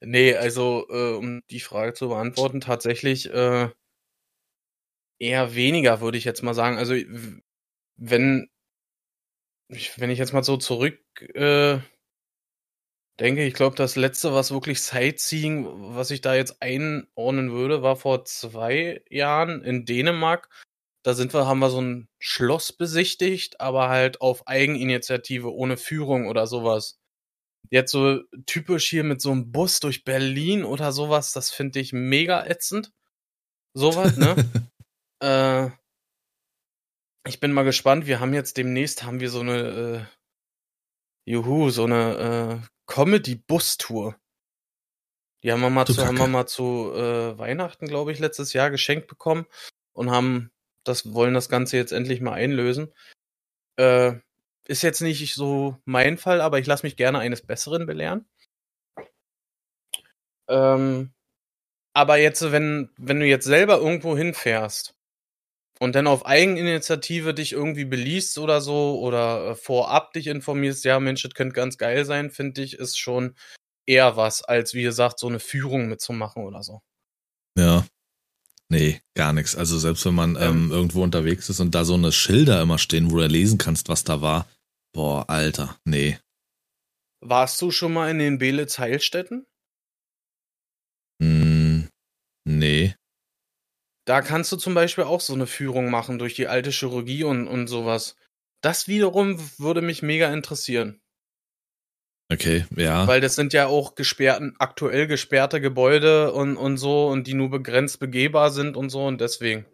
[0.00, 3.68] Nee, also äh, um die Frage zu beantworten, tatsächlich äh,
[5.18, 6.78] eher weniger, würde ich jetzt mal sagen.
[6.78, 6.94] Also
[7.96, 8.48] wenn,
[9.68, 11.00] wenn ich jetzt mal so zurück
[11.34, 11.78] äh,
[13.20, 17.96] denke, ich glaube, das letzte, was wirklich Sightseeing, was ich da jetzt einordnen würde, war
[17.96, 20.48] vor zwei Jahren in Dänemark.
[21.02, 26.26] Da sind wir, haben wir so ein Schloss besichtigt, aber halt auf Eigeninitiative, ohne Führung
[26.26, 26.98] oder sowas.
[27.70, 31.92] Jetzt so typisch hier mit so einem Bus durch Berlin oder sowas, das finde ich
[31.92, 32.92] mega ätzend.
[33.74, 34.36] Sowas, ne?
[35.22, 35.70] äh,
[37.28, 38.06] ich bin mal gespannt.
[38.06, 40.08] Wir haben jetzt demnächst haben wir so eine
[41.26, 44.16] äh, Juhu, so eine äh, Comedy-Bus-Tour.
[45.42, 48.70] Die haben wir mal zu, haben wir mal zu äh, Weihnachten, glaube ich, letztes Jahr
[48.70, 49.46] geschenkt bekommen
[49.92, 50.50] und haben
[50.82, 52.92] das wollen das Ganze jetzt endlich mal einlösen.
[53.76, 54.14] Äh,
[54.66, 58.26] ist jetzt nicht so mein Fall, aber ich lasse mich gerne eines Besseren belehren.
[60.48, 61.12] Ähm,
[61.92, 64.95] aber jetzt, wenn, wenn du jetzt selber irgendwo hinfährst
[65.78, 71.00] und dann auf Eigeninitiative dich irgendwie beliest oder so oder äh, vorab dich informierst, ja
[71.00, 73.34] Mensch, das könnte ganz geil sein, finde ich, ist schon
[73.86, 76.80] eher was, als wie gesagt, so eine Führung mitzumachen oder so.
[77.58, 77.86] Ja.
[78.68, 79.54] Nee, gar nichts.
[79.54, 82.78] Also selbst wenn man ähm, ähm, irgendwo unterwegs ist und da so eine Schilder immer
[82.78, 84.48] stehen, wo du lesen kannst, was da war.
[84.92, 86.18] Boah, Alter, nee.
[87.20, 89.46] Warst du schon mal in den Belitz Heilstätten?
[91.22, 91.88] Hm,
[92.44, 92.94] nee.
[94.06, 97.48] Da kannst du zum Beispiel auch so eine Führung machen durch die alte Chirurgie und,
[97.48, 98.16] und sowas.
[98.62, 101.00] Das wiederum würde mich mega interessieren.
[102.32, 103.06] Okay, ja.
[103.06, 107.50] Weil das sind ja auch gesperrten, aktuell gesperrte Gebäude und, und so und die nur
[107.50, 109.66] begrenzt begehbar sind und so und deswegen.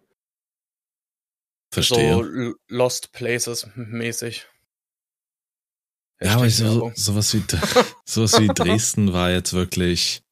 [1.72, 2.14] Verstehe.
[2.14, 4.46] So Lost Places mäßig.
[6.22, 7.42] Ja, aber so, sowas wie,
[8.04, 10.22] sowas wie Dresden war jetzt wirklich,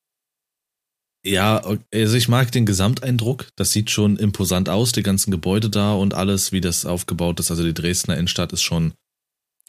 [1.24, 3.48] ja, also ich mag den Gesamteindruck.
[3.56, 7.50] Das sieht schon imposant aus, die ganzen Gebäude da und alles, wie das aufgebaut ist.
[7.50, 8.94] Also die Dresdner Innenstadt ist schon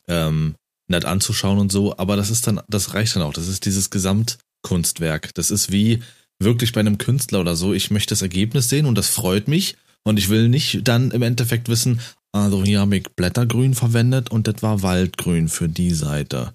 [0.07, 0.55] ähm,
[0.87, 3.33] nett anzuschauen und so, aber das ist dann, das reicht dann auch.
[3.33, 5.33] Das ist dieses Gesamtkunstwerk.
[5.33, 6.01] Das ist wie
[6.39, 7.73] wirklich bei einem Künstler oder so.
[7.73, 9.77] Ich möchte das Ergebnis sehen und das freut mich.
[10.03, 11.99] Und ich will nicht dann im Endeffekt wissen,
[12.31, 16.53] also hier habe ich Blättergrün verwendet und das war Waldgrün für die Seite.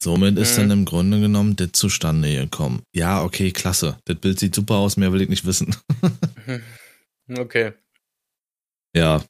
[0.00, 0.42] Somit mhm.
[0.42, 2.82] ist dann im Grunde genommen das zustande gekommen.
[2.92, 3.98] Ja, okay, klasse.
[4.04, 5.74] Das Bild sieht super aus, mehr will ich nicht wissen.
[7.36, 7.72] okay.
[8.94, 9.24] Ja.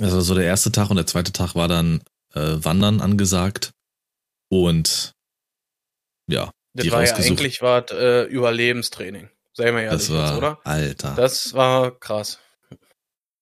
[0.00, 2.02] Also so der erste Tag und der zweite Tag war dann
[2.34, 3.72] äh, Wandern angesagt.
[4.48, 5.12] Und
[6.28, 9.28] ja, Das war ja eigentlich was äh, Überlebenstraining.
[9.52, 10.60] Sei mal ehrlich das war, jetzt, oder?
[10.64, 11.14] Alter.
[11.16, 12.38] Das war krass.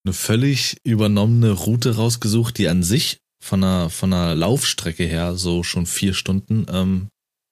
[0.05, 5.63] eine völlig übernommene Route rausgesucht, die an sich von einer, von einer Laufstrecke her so
[5.63, 7.09] schon vier Stunden ähm,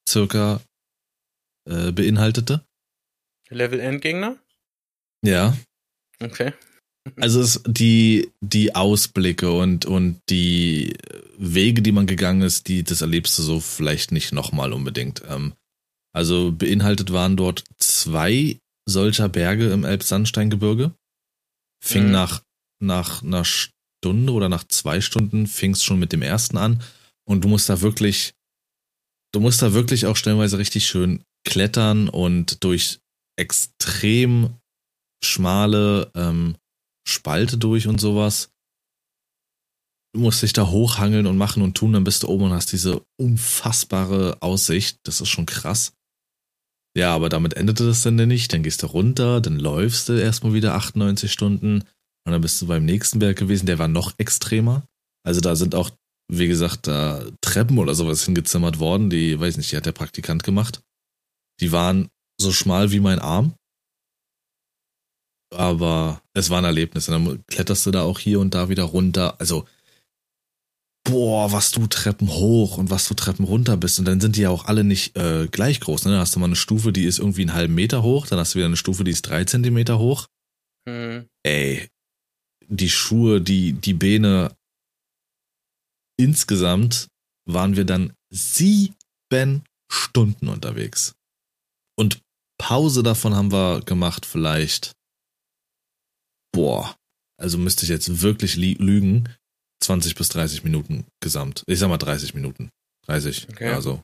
[0.08, 0.62] circa
[1.68, 2.64] äh, beinhaltete.
[3.50, 4.38] Level Endgegner?
[5.22, 5.56] Ja.
[6.18, 6.54] Okay.
[7.16, 10.96] Also es, die, die Ausblicke und, und die
[11.36, 15.22] Wege, die man gegangen ist, die, das erlebst du so vielleicht nicht nochmal unbedingt.
[15.28, 15.52] Ähm,
[16.14, 20.94] also beinhaltet waren dort zwei solcher Berge im Elbsandsteingebirge.
[21.84, 22.12] Fing Mhm.
[22.12, 22.42] nach,
[22.80, 23.44] nach einer
[24.02, 26.82] Stunde oder nach zwei Stunden fing es schon mit dem ersten an.
[27.24, 28.34] Und du musst da wirklich,
[29.32, 32.98] du musst da wirklich auch stellenweise richtig schön klettern und durch
[33.38, 34.56] extrem
[35.24, 36.56] schmale ähm,
[37.06, 38.50] Spalte durch und sowas.
[40.14, 42.72] Du musst dich da hochhangeln und machen und tun, dann bist du oben und hast
[42.72, 44.98] diese unfassbare Aussicht.
[45.04, 45.94] Das ist schon krass.
[46.98, 48.52] Ja, aber damit endete das dann nicht.
[48.52, 51.84] Dann gehst du runter, dann läufst du erstmal wieder 98 Stunden
[52.24, 54.84] und dann bist du beim nächsten Berg gewesen, der war noch extremer.
[55.24, 55.90] Also da sind auch,
[56.30, 60.44] wie gesagt, da Treppen oder sowas hingezimmert worden, die, weiß nicht, die hat der Praktikant
[60.44, 60.82] gemacht.
[61.60, 62.08] Die waren
[62.40, 63.54] so schmal wie mein Arm.
[65.54, 67.08] Aber es war ein Erlebnis.
[67.08, 69.38] Und dann kletterst du da auch hier und da wieder runter.
[69.38, 69.66] Also,
[71.04, 73.98] boah, was du Treppen hoch und was du Treppen runter bist.
[73.98, 76.04] Und dann sind die ja auch alle nicht äh, gleich groß.
[76.04, 76.12] Ne?
[76.12, 78.26] Dann hast du mal eine Stufe, die ist irgendwie einen halben Meter hoch.
[78.26, 80.26] Dann hast du wieder eine Stufe, die ist drei Zentimeter hoch.
[80.88, 81.26] Hm.
[81.44, 81.88] Ey,
[82.68, 84.54] die Schuhe, die, die Beine.
[86.18, 87.08] Insgesamt
[87.48, 91.14] waren wir dann sieben Stunden unterwegs.
[91.98, 92.20] Und
[92.58, 94.92] Pause davon haben wir gemacht, vielleicht.
[96.54, 96.96] Boah,
[97.40, 99.28] also müsste ich jetzt wirklich li- lügen.
[99.82, 101.64] 20 bis 30 Minuten gesamt.
[101.66, 102.70] Ich sag mal 30 Minuten.
[103.06, 103.48] 30.
[103.48, 103.64] Okay.
[103.66, 104.00] Ja, so.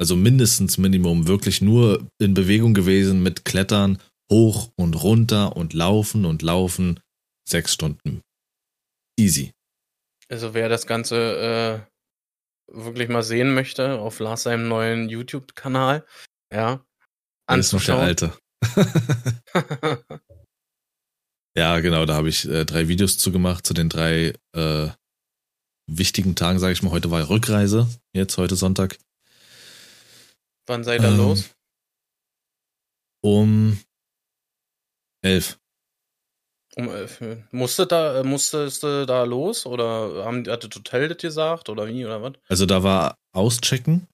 [0.00, 6.24] Also mindestens Minimum wirklich nur in Bewegung gewesen mit Klettern, hoch und runter und laufen
[6.24, 7.00] und laufen.
[7.48, 8.22] Sechs Stunden.
[9.18, 9.52] Easy.
[10.28, 11.86] Also wer das Ganze
[12.68, 16.06] äh, wirklich mal sehen möchte, auf Lars seinem neuen YouTube-Kanal,
[16.52, 16.84] ja,
[17.48, 18.38] Das ist noch der alte.
[21.56, 24.88] Ja, genau, da habe ich äh, drei Videos zu gemacht, zu den drei äh,
[25.88, 26.92] wichtigen Tagen, sage ich mal.
[26.92, 28.98] Heute war Rückreise, jetzt heute Sonntag.
[30.66, 31.50] Wann seid ihr Ähm, los?
[33.22, 33.80] Um
[35.22, 35.58] elf.
[36.76, 37.20] Um elf.
[37.50, 41.88] Musste da, äh, musstest du da los oder haben, hat das Hotel das gesagt oder
[41.88, 42.32] wie oder was?
[42.48, 44.06] Also da war Auschecken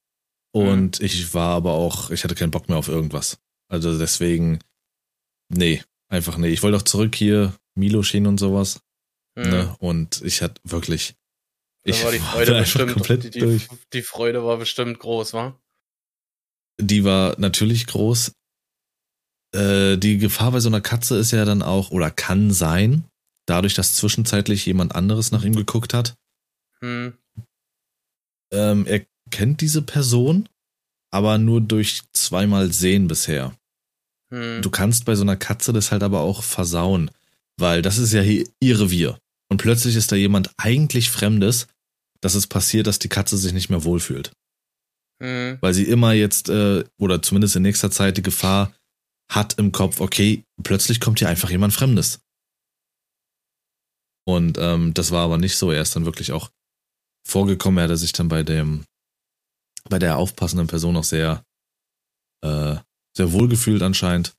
[0.53, 3.39] und ich war aber auch, ich hatte keinen Bock mehr auf irgendwas.
[3.69, 4.61] Also deswegen,
[5.49, 6.49] nee, einfach nee.
[6.49, 8.81] Ich wollte auch zurück hier, Milo schien und sowas.
[9.39, 9.51] Hm.
[9.51, 9.77] Ne?
[9.81, 11.15] Und ich hatte wirklich,
[11.85, 13.69] Da ich war die war Freude einfach bestimmt, komplett die, die, durch.
[13.93, 15.61] die Freude war bestimmt groß, wa?
[16.81, 18.33] Die war natürlich groß.
[19.57, 23.05] Äh, die Gefahr bei so einer Katze ist ja dann auch, oder kann sein,
[23.47, 26.15] dadurch, dass zwischenzeitlich jemand anderes nach ihm geguckt hat.
[26.81, 27.15] Hm.
[28.53, 30.49] Ähm, er kennt diese Person,
[31.11, 33.57] aber nur durch zweimal Sehen bisher.
[34.31, 34.61] Hm.
[34.61, 37.11] Du kannst bei so einer Katze das halt aber auch versauen,
[37.59, 39.19] weil das ist ja hier ihr Revier.
[39.49, 41.69] Und plötzlich ist da jemand eigentlich Fremdes,
[42.21, 44.33] dass es passiert, dass die Katze sich nicht mehr wohlfühlt.
[45.23, 45.57] Hm.
[45.63, 48.75] weil sie immer jetzt, äh, oder zumindest in nächster Zeit die Gefahr
[49.31, 52.21] hat im Kopf, okay, plötzlich kommt hier einfach jemand Fremdes.
[54.27, 55.71] Und ähm, das war aber nicht so.
[55.71, 56.51] Er ist dann wirklich auch
[57.27, 57.79] vorgekommen.
[57.79, 58.85] Er hatte sich dann bei dem,
[59.89, 61.45] bei der aufpassenden Person auch sehr,
[62.43, 62.77] äh,
[63.17, 64.35] sehr wohlgefühlt anscheinend.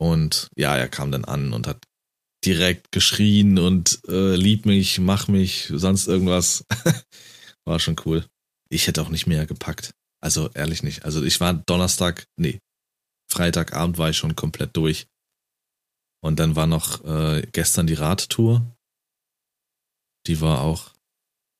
[0.00, 1.84] Und ja, er kam dann an und hat
[2.44, 6.64] direkt geschrien und äh, lieb mich, mach mich, sonst irgendwas.
[7.64, 8.26] War schon cool.
[8.68, 9.92] Ich hätte auch nicht mehr gepackt.
[10.20, 11.04] Also ehrlich nicht.
[11.04, 12.58] Also ich war Donnerstag, nee,
[13.32, 15.06] Freitagabend war ich schon komplett durch.
[16.24, 18.64] Und dann war noch äh, gestern die Radtour.
[20.26, 20.92] Die war auch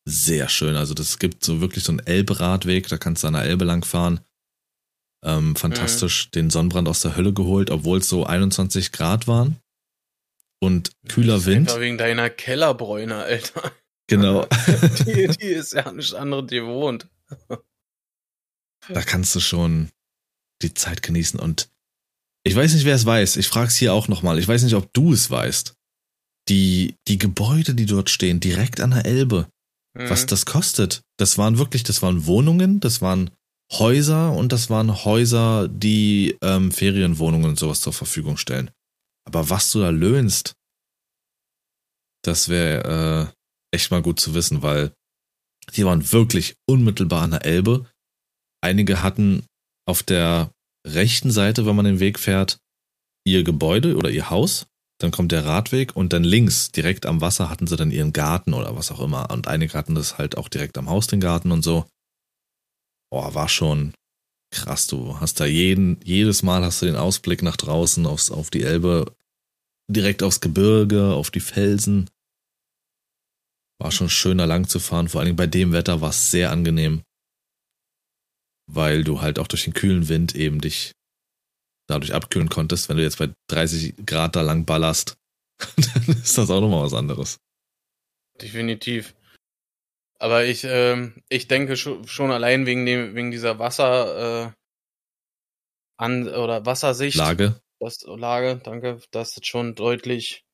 [0.04, 0.76] sehr schön.
[0.76, 3.84] Also das gibt so wirklich so einen Elbe-Radweg, da kannst du an der Elbe lang
[3.84, 4.20] fahren.
[5.24, 9.56] Ähm, fantastisch den Sonnenbrand aus der Hölle geholt, obwohl es so 21 Grad waren.
[10.60, 11.80] Und kühler Das ist Wind.
[11.80, 13.72] Wegen deiner Kellerbräune, Alter.
[14.08, 14.46] Genau.
[15.06, 17.08] Die, die ist ja nicht andere gewohnt.
[18.88, 19.90] da kannst du schon
[20.62, 21.38] die Zeit genießen.
[21.38, 21.68] Und
[22.44, 23.36] ich weiß nicht, wer es weiß.
[23.36, 24.38] Ich frage es hier auch nochmal.
[24.38, 25.74] Ich weiß nicht, ob du es weißt.
[26.48, 29.48] Die, die Gebäude, die dort stehen, direkt an der Elbe,
[29.96, 30.08] Hm.
[30.08, 31.02] was das kostet.
[31.18, 33.30] Das waren wirklich, das waren Wohnungen, das waren
[33.72, 38.70] Häuser und das waren Häuser, die ähm, Ferienwohnungen und sowas zur Verfügung stellen.
[39.24, 40.54] Aber was du da löhnst,
[42.24, 43.32] das wäre
[43.72, 44.92] äh, echt mal gut zu wissen, weil
[45.74, 47.86] Die waren wirklich unmittelbar an der Elbe.
[48.62, 49.44] Einige hatten
[49.86, 50.52] auf der
[50.86, 52.58] rechten Seite, wenn man den Weg fährt,
[53.24, 54.66] ihr Gebäude oder ihr Haus.
[54.98, 58.54] Dann kommt der Radweg und dann links, direkt am Wasser, hatten sie dann ihren Garten
[58.54, 59.30] oder was auch immer.
[59.30, 61.86] Und einige hatten das halt auch direkt am Haus, den Garten und so.
[63.10, 63.94] Boah, war schon
[64.52, 68.50] krass, du hast da jeden, jedes Mal hast du den Ausblick nach draußen aufs, auf
[68.50, 69.12] die Elbe,
[69.90, 72.08] direkt aufs Gebirge, auf die Felsen.
[73.80, 77.02] War schon schöner lang zu fahren, vor allem bei dem Wetter war es sehr angenehm
[78.66, 80.92] weil du halt auch durch den kühlen Wind eben dich
[81.88, 82.88] dadurch abkühlen konntest.
[82.88, 85.16] Wenn du jetzt bei 30 Grad da lang ballerst,
[85.76, 87.38] dann ist das auch nochmal was anderes.
[88.40, 89.14] Definitiv.
[90.18, 94.52] Aber ich, äh, ich denke schon allein wegen dem, wegen dieser Wasser äh,
[95.96, 97.16] an oder Wassersicht.
[97.16, 97.60] Lage.
[97.80, 99.00] Das, Lage, danke.
[99.10, 100.44] Das ist schon deutlich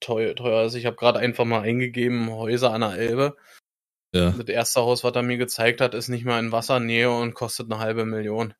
[0.00, 0.36] teuer.
[0.36, 0.58] teuer.
[0.58, 3.36] Also ich habe gerade einfach mal eingegeben, Häuser an der Elbe.
[4.14, 4.30] Ja.
[4.30, 7.70] Das erste Haus, was er mir gezeigt hat, ist nicht mal in Wassernähe und kostet
[7.70, 8.54] eine halbe Million.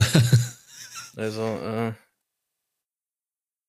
[1.16, 1.94] also, äh.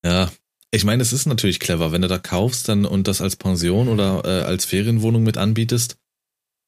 [0.04, 0.30] Ja,
[0.70, 3.88] ich meine, es ist natürlich clever, wenn du da kaufst dann und das als Pension
[3.88, 5.96] oder äh, als Ferienwohnung mit anbietest,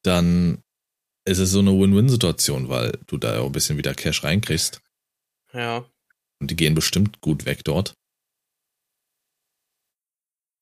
[0.03, 0.63] dann
[1.27, 4.81] ist es so eine Win-Win-Situation, weil du da auch ein bisschen wieder Cash reinkriegst.
[5.53, 5.85] Ja.
[6.41, 7.95] Und die gehen bestimmt gut weg dort.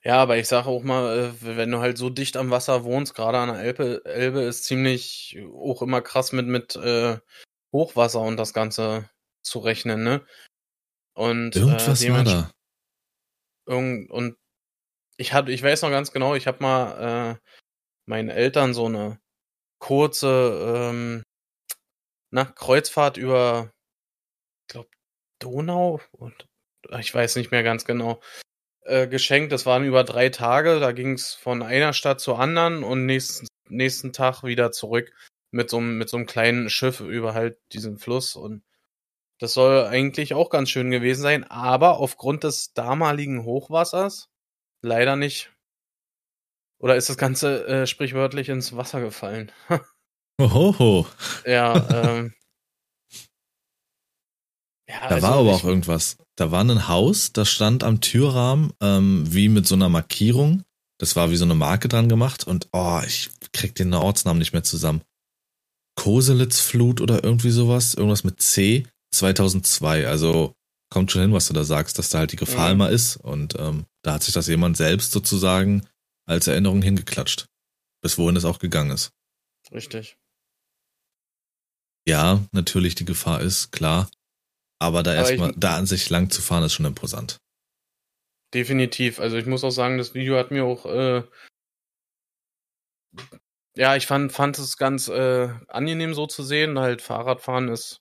[0.06, 3.16] Ja, aber ich sage auch mal, äh, wenn du halt so dicht am Wasser wohnst,
[3.16, 7.18] gerade an der Elbe, Elbe ist ziemlich auch immer krass mit, mit äh,
[7.72, 9.10] Hochwasser und das Ganze
[9.42, 10.24] zu rechnen, ne?
[11.14, 12.52] Und äh, irgendwas äh, war da.
[13.66, 14.36] Irgend, und
[15.16, 17.50] ich hatte, ich weiß noch ganz genau, ich habe mal äh,
[18.08, 19.18] meinen Eltern so eine
[19.80, 21.24] kurze ähm,
[22.30, 23.72] na, Kreuzfahrt über,
[24.68, 24.90] ich glaube,
[25.40, 26.46] Donau und
[26.96, 28.20] ich weiß nicht mehr ganz genau
[28.86, 29.52] äh, geschenkt.
[29.52, 30.80] Das waren über drei Tage.
[30.80, 35.12] Da ging es von einer Stadt zur anderen und nächsten, nächsten Tag wieder zurück
[35.50, 38.36] mit so, mit so einem kleinen Schiff über halt diesen Fluss.
[38.36, 38.62] Und
[39.38, 41.44] das soll eigentlich auch ganz schön gewesen sein.
[41.44, 44.30] Aber aufgrund des damaligen Hochwassers
[44.82, 45.52] leider nicht.
[46.78, 49.50] Oder ist das Ganze äh, sprichwörtlich ins Wasser gefallen?
[50.38, 51.06] Ohoho.
[51.46, 52.34] Ja, ähm,
[54.88, 56.16] ja, da also war aber auch irgendwas.
[56.36, 60.62] Da war ein Haus, das stand am Türrahmen ähm, wie mit so einer Markierung.
[60.98, 64.52] Das war wie so eine Marke dran gemacht und oh, ich krieg den Ortsnamen nicht
[64.52, 65.02] mehr zusammen.
[65.96, 70.06] Koselitzflut oder irgendwie sowas, irgendwas mit C 2002.
[70.06, 70.54] Also
[70.90, 72.74] kommt schon hin, was du da sagst, dass da halt die Gefahr mhm.
[72.74, 75.86] immer ist und ähm, da hat sich das jemand selbst sozusagen
[76.26, 77.46] als Erinnerung hingeklatscht.
[78.02, 79.10] Bis wohin es auch gegangen ist.
[79.72, 80.16] Richtig.
[82.06, 84.08] Ja, natürlich die Gefahr ist, klar.
[84.78, 87.38] Aber da erstmal, da an sich lang zu fahren, ist schon imposant.
[88.52, 89.20] Definitiv.
[89.20, 91.22] Also ich muss auch sagen, das Video hat mir auch, äh,
[93.76, 96.78] ja, ich fand, fand es ganz äh, angenehm so zu sehen.
[96.78, 98.00] Halt Fahrradfahren ist,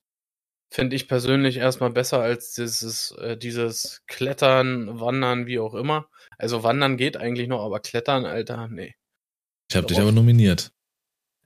[0.71, 6.09] finde ich persönlich erstmal besser als dieses, äh, dieses Klettern, Wandern, wie auch immer.
[6.38, 8.95] Also Wandern geht eigentlich noch, aber Klettern, Alter, nee.
[9.69, 10.71] Ich habe dich aber nominiert.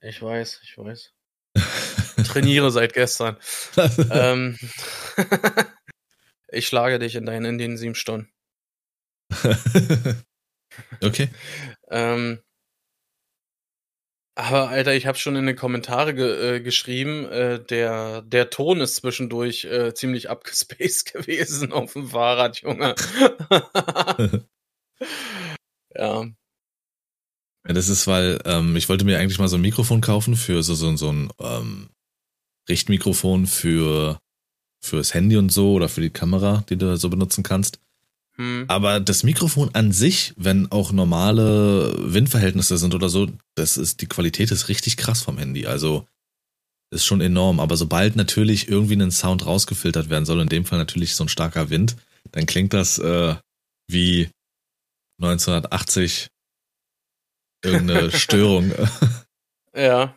[0.02, 1.12] Ich weiß, ich weiß.
[2.32, 3.36] trainiere seit gestern.
[4.10, 4.56] ähm,
[6.48, 8.30] ich schlage dich in deinen in den sieben Stunden.
[11.02, 11.28] okay.
[11.90, 12.40] ähm,
[14.36, 18.80] aber Alter, ich habe schon in den Kommentare ge äh, geschrieben, äh, der der Ton
[18.80, 22.94] ist zwischendurch äh, ziemlich abgespaced gewesen auf dem Fahrrad, Junge.
[25.94, 26.26] ja.
[27.66, 30.62] Ja, das ist, weil ähm, ich wollte mir eigentlich mal so ein Mikrofon kaufen für
[30.62, 31.90] so, so, so ein ähm,
[32.70, 34.18] Richtmikrofon für
[34.82, 37.78] fürs Handy und so oder für die Kamera, die du so benutzen kannst.
[38.36, 38.64] Hm.
[38.68, 44.06] Aber das Mikrofon an sich, wenn auch normale Windverhältnisse sind oder so, das ist die
[44.06, 45.66] Qualität ist richtig krass vom Handy.
[45.66, 46.06] Also
[46.90, 47.60] ist schon enorm.
[47.60, 51.28] Aber sobald natürlich irgendwie ein Sound rausgefiltert werden soll, in dem Fall natürlich so ein
[51.28, 51.96] starker Wind,
[52.32, 53.34] dann klingt das äh,
[53.88, 54.30] wie
[55.20, 56.28] 1980
[57.64, 58.72] irgendeine Störung.
[59.74, 60.16] Ja.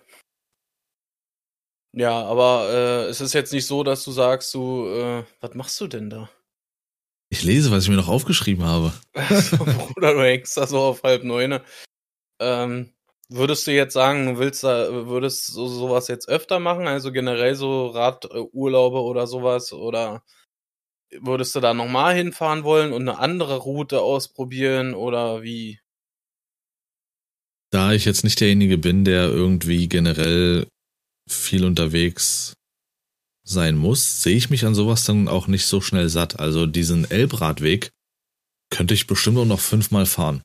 [1.96, 5.80] Ja, aber äh, es ist jetzt nicht so, dass du sagst, du, äh, was machst
[5.80, 6.30] du denn da?
[7.30, 8.94] Ich lese, was ich mir noch aufgeschrieben habe.
[9.14, 11.64] Bruder, du hängst da so auf halb neune.
[12.40, 12.94] Ähm,
[13.30, 17.56] würdest du jetzt sagen, du willst da, würdest so sowas jetzt öfter machen, also generell
[17.56, 20.24] so Radurlaube oder sowas, oder
[21.22, 25.80] würdest du da nochmal hinfahren wollen und eine andere Route ausprobieren oder wie?
[27.72, 30.68] Da ich jetzt nicht derjenige bin, der irgendwie generell
[31.28, 32.54] viel unterwegs
[33.46, 36.40] sein muss, sehe ich mich an sowas dann auch nicht so schnell satt.
[36.40, 37.92] Also diesen Elbradweg
[38.70, 40.42] könnte ich bestimmt auch noch fünfmal fahren.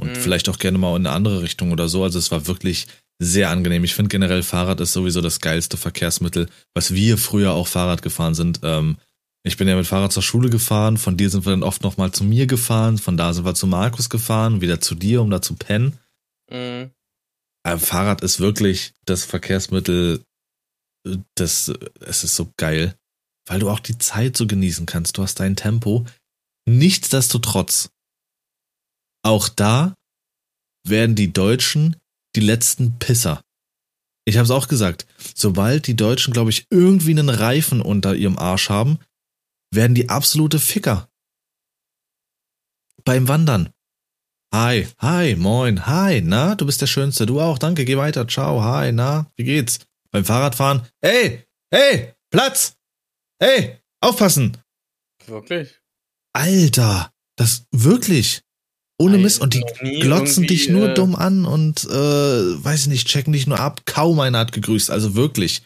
[0.00, 0.16] Und mhm.
[0.16, 2.02] vielleicht auch gerne mal in eine andere Richtung oder so.
[2.02, 2.86] Also es war wirklich
[3.18, 3.84] sehr angenehm.
[3.84, 8.34] Ich finde generell Fahrrad ist sowieso das geilste Verkehrsmittel, was wir früher auch Fahrrad gefahren
[8.34, 8.60] sind.
[8.62, 8.96] Ähm,
[9.44, 12.12] ich bin ja mit Fahrrad zur Schule gefahren, von dir sind wir dann oft nochmal
[12.12, 15.42] zu mir gefahren, von da sind wir zu Markus gefahren, wieder zu dir, um da
[15.42, 15.98] zu pennen.
[16.50, 16.90] Mhm.
[17.64, 20.24] Fahrrad ist wirklich das Verkehrsmittel,
[21.36, 22.96] das, es ist so geil,
[23.46, 25.18] weil du auch die Zeit so genießen kannst.
[25.18, 26.06] Du hast dein Tempo.
[26.68, 27.90] Nichtsdestotrotz,
[29.24, 29.94] auch da
[30.86, 31.96] werden die Deutschen
[32.34, 33.42] die letzten Pisser.
[34.24, 38.38] Ich habe es auch gesagt, sobald die Deutschen, glaube ich, irgendwie einen Reifen unter ihrem
[38.38, 38.98] Arsch haben,
[39.72, 41.08] werden die absolute Ficker.
[43.04, 43.72] Beim Wandern.
[44.54, 48.62] Hi, hi, moin, hi, na, du bist der Schönste, du auch, danke, geh weiter, ciao,
[48.62, 49.78] hi, na, wie geht's?
[50.10, 52.76] Beim Fahrradfahren, hey, hey, Platz,
[53.40, 54.58] hey, aufpassen.
[55.26, 55.80] Wirklich?
[56.34, 58.42] Alter, das wirklich.
[58.98, 59.40] Ohne Mist.
[59.40, 59.64] Und die
[60.00, 63.86] glotzen dich nur äh, dumm an und, äh, weiß ich nicht, checken dich nur ab.
[63.86, 64.90] Kaum einer hat gegrüßt.
[64.90, 65.62] Also wirklich.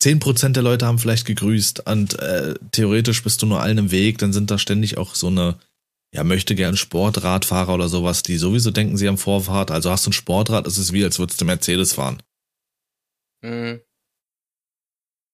[0.00, 3.90] Zehn Prozent der Leute haben vielleicht gegrüßt und äh, theoretisch bist du nur allen im
[3.90, 4.18] Weg.
[4.18, 5.58] Dann sind da ständig auch so eine,
[6.16, 9.70] ja, möchte gern Sportradfahrer oder sowas, die sowieso denken, sie haben Vorfahrt.
[9.70, 12.22] Also hast du ein Sportrad, ist es wie, als würdest du Mercedes fahren.
[13.42, 13.82] Mhm.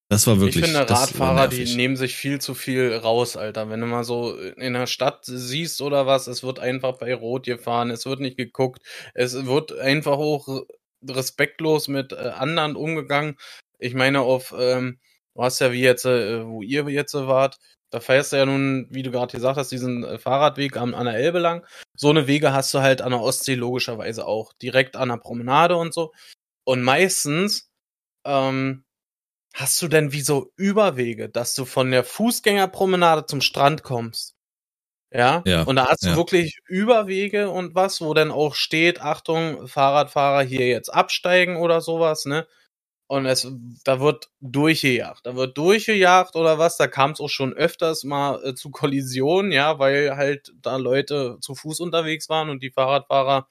[0.09, 0.65] Das war wirklich.
[0.65, 3.71] Ich finde, Radfahrer, die nehmen sich viel zu viel raus, Alter.
[3.71, 7.47] Wenn du mal so in der Stadt siehst oder was, es wird einfach bei Rot
[7.47, 8.83] gefahren, es wird nicht geguckt,
[9.15, 10.65] es wird einfach auch
[11.09, 13.37] respektlos mit äh, anderen umgegangen.
[13.79, 14.99] Ich meine, auf, ähm,
[15.37, 17.59] du hast ja wie jetzt, äh, wo ihr jetzt wart,
[17.93, 21.07] da fährst du ja nun, wie du gerade gesagt hast, diesen äh, Fahrradweg an, an
[21.07, 21.65] der Elbe lang.
[21.97, 24.53] So eine Wege hast du halt an der Ostsee logischerweise auch.
[24.55, 26.13] Direkt an der Promenade und so.
[26.65, 27.71] Und meistens,
[28.25, 28.85] ähm,
[29.55, 34.35] Hast du denn wie so Überwege, dass du von der Fußgängerpromenade zum Strand kommst?
[35.13, 35.43] Ja.
[35.47, 36.13] ja und da hast ja.
[36.13, 41.83] du wirklich Überwege und was, wo dann auch steht, Achtung, Fahrradfahrer hier jetzt absteigen oder
[41.83, 42.47] sowas, ne?
[43.13, 43.47] Und es,
[43.85, 45.27] da wird durchgejagt.
[45.27, 46.79] Da wird durchgejagt oder was.
[46.79, 51.37] Da kam es auch schon öfters mal äh, zu Kollisionen, ja, weil halt da Leute
[51.43, 53.49] zu Fuß unterwegs waren und die Fahrradfahrer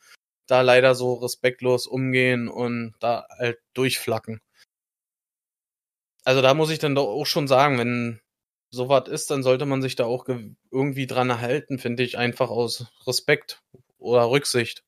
[0.47, 4.41] da leider so respektlos umgehen und da halt durchflacken
[6.23, 8.19] also da muss ich dann doch auch schon sagen, wenn
[8.69, 10.27] sowas ist, dann sollte man sich da auch
[10.71, 13.61] irgendwie dran erhalten, finde ich, einfach aus Respekt
[13.97, 14.83] oder Rücksicht.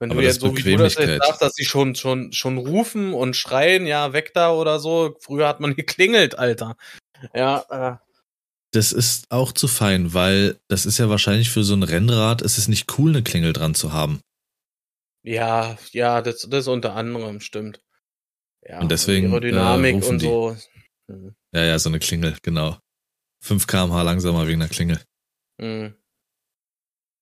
[0.00, 2.56] Wenn Aber du jetzt so wie du das jetzt sagst, dass sie schon, schon, schon
[2.56, 5.14] rufen und schreien, ja, weg da oder so.
[5.20, 6.76] Früher hat man geklingelt, Alter.
[7.34, 7.96] Ja, äh.
[8.72, 12.56] Das ist auch zu fein, weil das ist ja wahrscheinlich für so ein Rennrad, ist
[12.56, 14.22] es nicht cool, eine Klingel dran zu haben.
[15.22, 17.82] Ja, ja, das, das unter anderem stimmt.
[18.66, 19.26] Ja, und deswegen.
[19.26, 20.26] Aerodynamik äh, und die.
[20.26, 20.56] so.
[21.08, 21.34] Mhm.
[21.52, 22.78] Ja, ja, so eine Klingel, genau.
[23.42, 25.00] 5 kmh langsamer wegen der Klingel.
[25.58, 25.94] Mhm.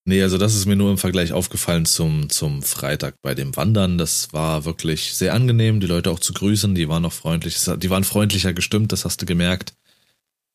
[0.08, 3.98] Nee, also das ist mir nur im Vergleich aufgefallen zum, zum Freitag bei dem Wandern.
[3.98, 6.74] Das war wirklich sehr angenehm, die Leute auch zu grüßen.
[6.74, 7.58] Die waren auch freundlich.
[7.62, 9.74] Die waren freundlicher gestimmt, das hast du gemerkt.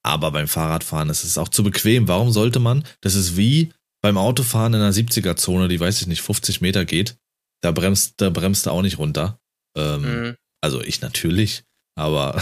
[0.01, 2.07] Aber beim Fahrradfahren ist es auch zu bequem.
[2.07, 2.83] Warum sollte man?
[3.01, 7.17] Das ist wie beim Autofahren in einer 70er-Zone, die weiß ich nicht, 50 Meter geht.
[7.61, 9.37] Da bremst, da bremst du auch nicht runter.
[9.77, 10.35] Ähm, mhm.
[10.61, 11.63] Also ich natürlich,
[11.93, 12.41] aber.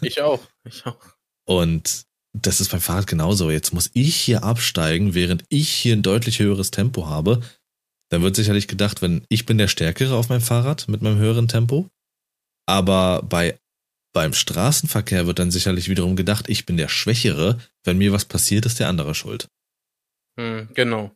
[0.00, 1.04] ich auch, ich auch.
[1.44, 3.50] Und das ist beim Fahrrad genauso.
[3.50, 7.42] Jetzt muss ich hier absteigen, während ich hier ein deutlich höheres Tempo habe.
[8.10, 11.48] Dann wird sicherlich gedacht, wenn ich bin der Stärkere auf meinem Fahrrad mit meinem höheren
[11.48, 11.88] Tempo.
[12.66, 13.58] Aber bei,
[14.14, 17.58] beim Straßenverkehr wird dann sicherlich wiederum gedacht, ich bin der Schwächere.
[17.84, 19.48] Wenn mir was passiert, ist der andere schuld.
[20.38, 21.14] Hm, genau.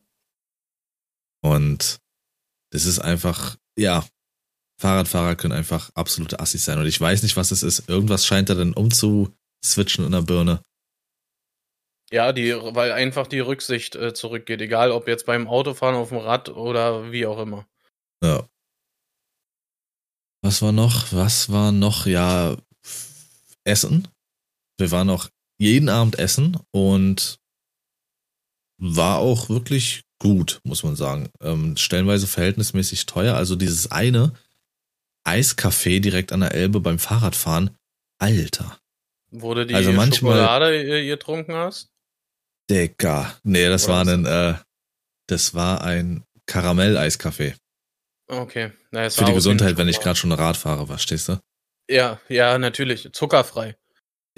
[1.41, 1.99] Und
[2.71, 4.05] das ist einfach, ja,
[4.79, 6.77] Fahrradfahrer können einfach absolute Assis sein.
[6.77, 7.89] Und ich weiß nicht, was es ist.
[7.89, 10.61] Irgendwas scheint da dann umzuswitchen in der Birne.
[12.11, 16.19] Ja, die, weil einfach die Rücksicht äh, zurückgeht, egal ob jetzt beim Autofahren auf dem
[16.19, 17.67] Rad oder wie auch immer.
[18.23, 18.47] Ja.
[20.41, 21.11] Was war noch?
[21.11, 22.05] Was war noch?
[22.05, 22.55] Ja,
[23.65, 24.07] Essen.
[24.77, 27.39] Wir waren auch jeden Abend essen und
[28.79, 31.29] war auch wirklich gut, muss man sagen.
[31.41, 33.35] Ähm, stellenweise verhältnismäßig teuer.
[33.35, 34.33] Also dieses eine,
[35.25, 37.75] Eiscafé direkt an der Elbe beim Fahrradfahren.
[38.19, 38.79] Alter.
[39.31, 41.89] Wurde die also manchmal, Schokolade getrunken hast?
[42.69, 43.35] Digga.
[43.43, 44.55] Nee, das Oder war ein, äh,
[45.27, 47.55] das war ein Karamell-Eiskaffee.
[48.27, 48.71] Okay.
[48.91, 51.39] Na, Für die Gesundheit, wenn ich gerade schon Rad fahre, verstehst du?
[51.89, 53.09] Ja, ja, natürlich.
[53.13, 53.77] Zuckerfrei.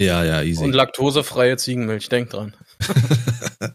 [0.00, 0.62] Ja, ja, easy.
[0.62, 2.56] Und laktosefreie Ziegenmilch, denk dran.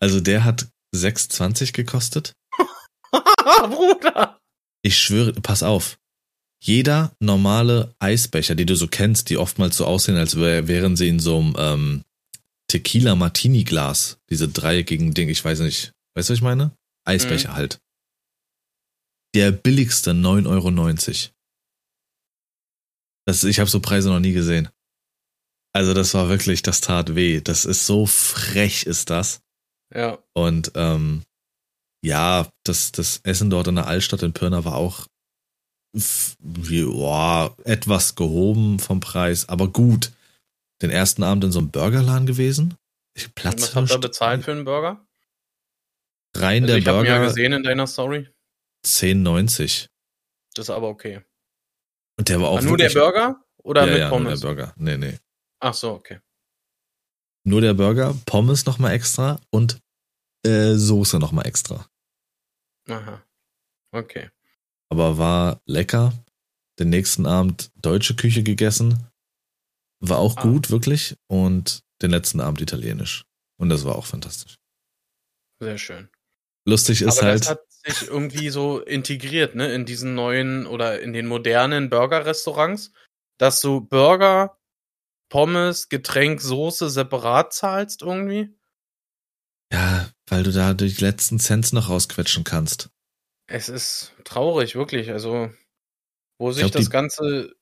[0.00, 2.32] also der hat 6,20 gekostet.
[3.12, 4.38] Bruder!
[4.82, 5.98] Ich schwöre, pass auf.
[6.60, 11.20] Jeder normale Eisbecher, die du so kennst, die oftmals so aussehen, als wären sie in
[11.20, 12.04] so einem ähm,
[12.68, 16.76] Tequila Martini Glas, diese dreieckigen Ding, ich weiß nicht, weißt du, was ich meine?
[17.04, 17.54] Eisbecher mhm.
[17.54, 17.80] halt.
[19.34, 21.34] der billigste 9,90 Euro.
[23.26, 24.68] Das, ich habe so Preise noch nie gesehen.
[25.74, 27.40] Also das war wirklich, das tat weh.
[27.40, 29.42] Das ist so frech, ist das.
[29.94, 30.18] Ja.
[30.34, 31.24] Und ähm,
[32.02, 35.06] ja, das, das Essen dort in der Altstadt in Pirna war auch
[36.70, 40.12] ja, etwas gehoben vom Preis, aber gut.
[40.82, 42.74] Den ersten Abend in so einem Burgerladen gewesen.
[43.14, 45.04] Ich Platz Was habt ihr bezahlt für einen Burger?
[46.36, 47.02] Rein also der ich Burger.
[47.02, 48.28] Ich habe ja gesehen in deiner Story.
[48.86, 49.88] 10,90.
[50.54, 51.22] Das ist aber okay.
[52.16, 52.56] Und der war auch.
[52.56, 53.44] War nur der Burger?
[53.58, 54.42] Oder ja, mit ja, Pommes?
[54.42, 54.74] Nur der Burger.
[54.76, 55.18] Nee, nee.
[55.60, 56.20] Ach so, okay.
[57.44, 59.80] Nur der Burger, Pommes nochmal extra und
[60.44, 61.88] äh, Soße nochmal extra.
[62.88, 63.22] Aha.
[63.92, 64.30] Okay.
[64.90, 66.12] Aber war lecker.
[66.78, 69.07] Den nächsten Abend deutsche Küche gegessen.
[70.00, 70.42] War auch ah.
[70.42, 71.16] gut, wirklich.
[71.28, 73.24] Und den letzten Abend italienisch.
[73.58, 74.56] Und das war auch fantastisch.
[75.60, 76.08] Sehr schön.
[76.66, 77.40] Lustig ist Aber halt.
[77.42, 82.92] Das hat sich irgendwie so integriert, ne, in diesen neuen oder in den modernen Burger-Restaurants,
[83.38, 84.58] dass du Burger,
[85.30, 88.54] Pommes, Getränk, Soße separat zahlst irgendwie.
[89.72, 92.90] Ja, weil du da die letzten Cents noch rausquetschen kannst.
[93.46, 95.10] Es ist traurig, wirklich.
[95.10, 95.50] Also,
[96.38, 97.54] wo sich glaub, das Ganze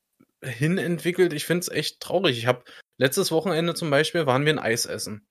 [0.42, 2.38] hin entwickelt, ich finde es echt traurig.
[2.38, 2.64] Ich habe
[2.98, 5.26] letztes Wochenende zum Beispiel waren wir ein Eis essen.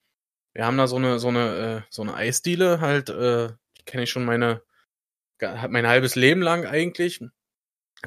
[0.53, 3.49] Wir haben da so eine so eine äh, so eine Eisdiele halt, äh,
[3.85, 4.61] kenne ich schon meine
[5.69, 7.21] mein halbes Leben lang eigentlich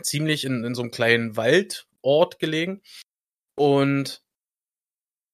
[0.02, 2.82] ziemlich in, in so einem kleinen Waldort gelegen
[3.54, 4.22] und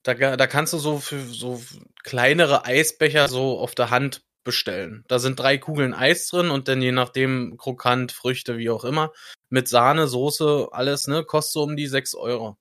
[0.03, 1.63] da, da kannst du so für so
[2.03, 5.05] kleinere Eisbecher so auf der Hand bestellen.
[5.09, 9.13] Da sind drei Kugeln Eis drin und dann je nachdem krokant, Früchte, wie auch immer,
[9.49, 12.57] mit Sahne, Soße, alles, ne, kostet so um die sechs Euro.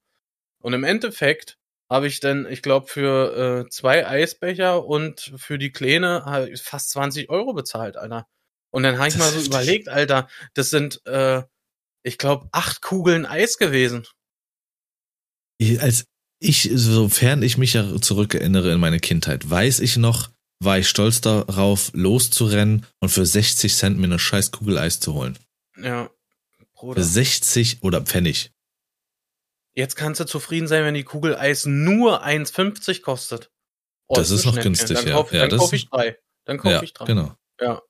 [0.62, 1.58] Und im Endeffekt
[1.90, 7.30] habe ich dann, ich glaube, für äh, zwei Eisbecher und für die Kleine fast 20
[7.30, 8.28] Euro bezahlt, Alter.
[8.72, 11.44] Und dann habe ich mal so überlegt, Alter, das sind, äh,
[12.02, 14.08] ich glaube, acht Kugeln Eis gewesen.
[15.80, 16.06] Als
[16.40, 20.32] ich, sofern ich mich ja zurückerinnere in meine Kindheit, weiß ich noch,
[20.64, 25.14] war ich stolz darauf, loszurennen und für 60 Cent mir eine scheiß Kugel Eis zu
[25.14, 25.38] holen.
[25.82, 26.10] Ja.
[26.74, 27.02] Bruder.
[27.02, 28.52] Für 60 oder Pfennig.
[29.76, 33.50] Jetzt kannst du zufrieden sein, wenn die Kugel Eis nur 1,50 kostet.
[34.08, 35.14] Oh, das, ist noch günstig, dann ja.
[35.14, 36.18] Kauf, ja dann kaufe ich drei.
[36.46, 37.06] Dann kaufe ja, ich drei.
[37.06, 37.36] Genau.
[37.60, 37.82] Ja.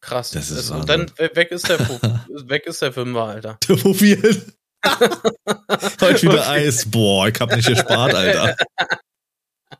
[0.00, 0.30] Krass.
[0.30, 1.78] Das ist und dann weg ist der
[2.48, 3.58] weg ist der Fünfer, Alter.
[3.68, 4.16] Der Fuffi.
[6.00, 6.88] Heute wieder Eis.
[6.90, 8.56] Boah, ich hab nicht gespart, Alter.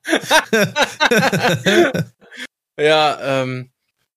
[2.78, 3.70] ja, ähm.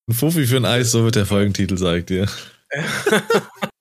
[0.08, 2.28] Ein Fuffi für ein Eis, so wird der Folgentitel, sag ich dir.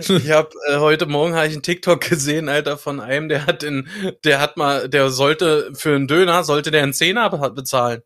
[0.00, 3.62] ich habe äh, heute Morgen habe ich einen TikTok gesehen, Alter, von einem, der hat
[3.62, 3.88] in,
[4.24, 8.02] der hat mal, der sollte für einen Döner sollte der einen Zehner bezahlen,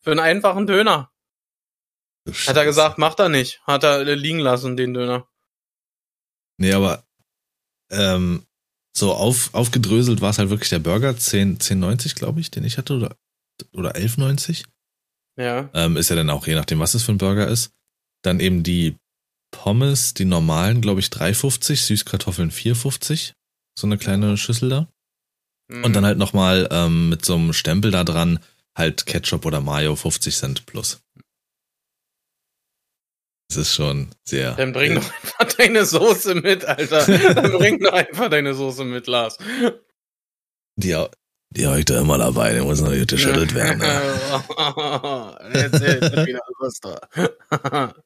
[0.00, 1.10] für einen einfachen Döner.
[2.46, 5.28] Hat er gesagt, macht er nicht, hat er liegen lassen den Döner.
[6.58, 7.04] Nee, aber
[7.90, 8.46] ähm,
[8.96, 12.78] so auf, aufgedröselt war es halt wirklich der Burger, 10, 10,90 glaube ich, den ich
[12.78, 13.16] hatte, oder,
[13.72, 14.64] oder 11,90.
[15.36, 15.70] Ja.
[15.72, 17.72] Ähm, ist ja dann auch je nachdem, was es für ein Burger ist.
[18.22, 18.96] Dann eben die
[19.50, 23.32] Pommes, die normalen, glaube ich, 3,50, Süßkartoffeln 4,50.
[23.78, 24.88] So eine kleine Schüssel da.
[25.68, 25.84] Mhm.
[25.84, 28.40] Und dann halt nochmal ähm, mit so einem Stempel da dran,
[28.74, 31.00] halt Ketchup oder Mayo 50 Cent plus.
[33.52, 34.52] Das ist schon sehr.
[34.52, 37.04] Dann bring doch einfach deine Soße mit, Alter.
[37.34, 39.36] Dann bring doch einfach deine Soße mit, Lars.
[40.76, 40.96] Die,
[41.50, 43.82] die habe ich da immer dabei, die muss noch nicht geschüttelt werden.
[46.60, 46.80] Was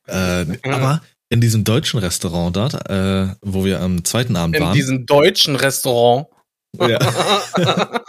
[0.09, 4.72] äh, aber in diesem deutschen Restaurant dort, äh, wo wir am zweiten Abend in waren.
[4.72, 6.26] In diesem deutschen Restaurant.
[6.76, 6.99] Ja.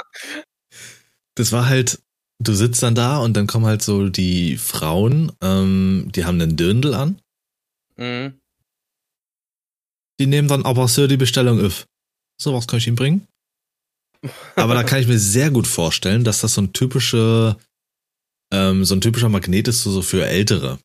[1.35, 1.99] das war halt,
[2.39, 6.57] du sitzt dann da und dann kommen halt so die Frauen, ähm, die haben einen
[6.57, 7.21] Dirndl an
[7.97, 8.39] Mhm.
[10.19, 11.87] Die nehmen dann aber so die Bestellung auf.
[12.39, 13.27] So, was kann ich Ihnen bringen?
[14.55, 17.57] Aber da kann ich mir sehr gut vorstellen, dass das so ein typischer,
[18.51, 20.79] ähm, so ein typischer Magnet ist, so, so für Ältere.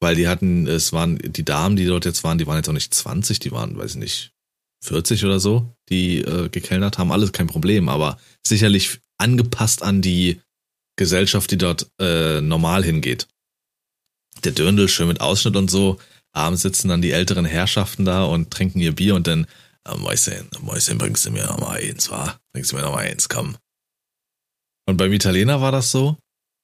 [0.00, 2.72] Weil die hatten, es waren, die Damen, die dort jetzt waren, die waren jetzt auch
[2.72, 4.32] nicht 20, die waren, weiß ich nicht,
[4.84, 10.40] 40 oder so, die äh, gekellnert haben, alles kein Problem, aber sicherlich angepasst an die
[10.96, 13.28] Gesellschaft, die dort äh, normal hingeht.
[14.42, 16.00] Der Dirndl schön mit Ausschnitt und so,
[16.32, 19.46] abends sitzen dann die älteren Herrschaften da und trinken ihr Bier und dann,
[19.86, 22.38] äh, Mäuschen, Mäuschen, bringst du mir noch mal eins, wa?
[22.52, 23.56] Bringst du mir noch mal eins, komm.
[24.88, 26.16] Und beim Italiener war das so,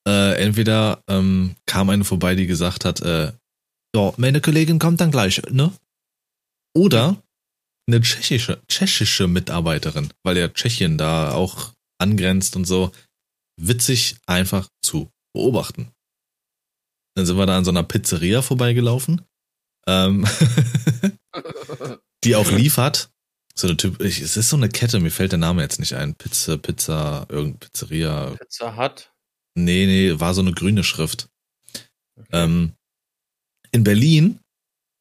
[0.07, 3.33] äh, entweder ähm, kam eine vorbei, die gesagt hat, äh,
[3.95, 5.73] ja, meine Kollegin kommt dann gleich, ne?
[6.77, 7.23] Oder
[7.89, 12.93] eine tschechische, tschechische Mitarbeiterin, weil ja Tschechien da auch angrenzt und so,
[13.61, 15.91] witzig einfach zu beobachten.
[17.17, 19.23] Dann sind wir da an so einer Pizzeria vorbeigelaufen
[19.89, 20.27] ähm,
[22.25, 23.11] die auch liefert.
[23.55, 25.95] So eine Typ, ich, es ist so eine Kette, mir fällt der Name jetzt nicht
[25.95, 26.15] ein.
[26.15, 28.37] Pizza, Pizza, irgendein Pizzeria.
[28.39, 29.13] Pizza hat.
[29.57, 31.29] Nee, nee, war so eine grüne Schrift.
[32.31, 32.73] Ähm,
[33.73, 34.39] in Berlin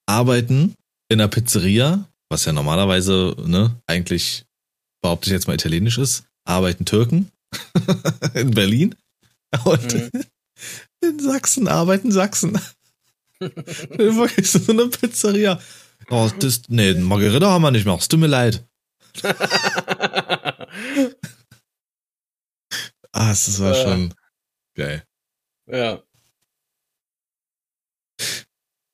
[0.07, 0.73] arbeiten
[1.09, 4.45] in einer Pizzeria, was ja normalerweise, ne, eigentlich
[5.01, 7.31] behaupte ich jetzt mal italienisch ist, arbeiten Türken
[8.33, 8.95] in Berlin.
[9.63, 10.23] Und mhm.
[11.03, 12.59] in Sachsen arbeiten Sachsen.
[13.89, 15.59] Wirklich so eine Pizzeria.
[16.09, 17.95] Oh, das, nee, Margarita haben wir nicht mehr.
[17.95, 18.67] Es tut mir leid.
[23.11, 24.13] ah, das war äh, schon
[24.75, 25.03] geil.
[25.69, 26.01] Ja.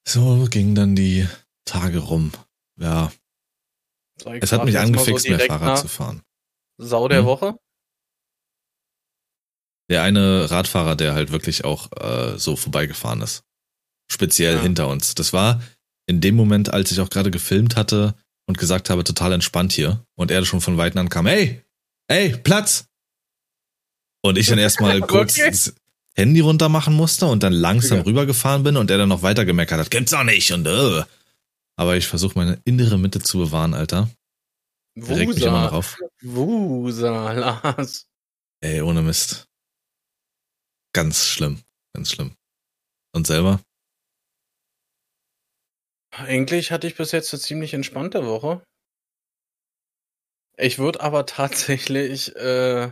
[0.07, 1.27] So gingen dann die
[1.65, 2.31] Tage rum.
[2.79, 3.11] Ja.
[4.25, 6.21] Es hat mich angefixt, so mehr Fahrrad zu fahren.
[6.77, 7.25] Sau der hm?
[7.25, 7.59] Woche?
[9.89, 13.43] Der eine Radfahrer, der halt wirklich auch äh, so vorbeigefahren ist.
[14.11, 14.61] Speziell ja.
[14.61, 15.15] hinter uns.
[15.15, 15.61] Das war
[16.05, 20.05] in dem Moment, als ich auch gerade gefilmt hatte und gesagt habe, total entspannt hier.
[20.15, 21.63] Und er schon von Weitem ankam, hey,
[22.09, 22.85] hey, Platz!
[24.21, 25.49] Und ich dann erstmal kurz okay.
[25.49, 25.73] das
[26.15, 28.03] Handy runter machen musste und dann langsam ja.
[28.03, 31.03] rübergefahren bin und er dann noch weiter gemeckert hat, gibt's doch nicht und äh.
[31.75, 34.09] Aber ich versuche meine innere Mitte zu bewahren, Alter.
[34.95, 35.13] Wusa.
[35.15, 35.97] Regt mich immer noch auf.
[36.21, 38.07] Wusa, Lars.
[38.61, 39.47] Ey, ohne Mist.
[40.93, 41.59] Ganz schlimm.
[41.93, 42.35] Ganz schlimm.
[43.11, 43.59] Und selber?
[46.15, 48.63] Eigentlich hatte ich bis jetzt eine ziemlich entspannte Woche.
[50.57, 52.91] Ich würde aber tatsächlich äh,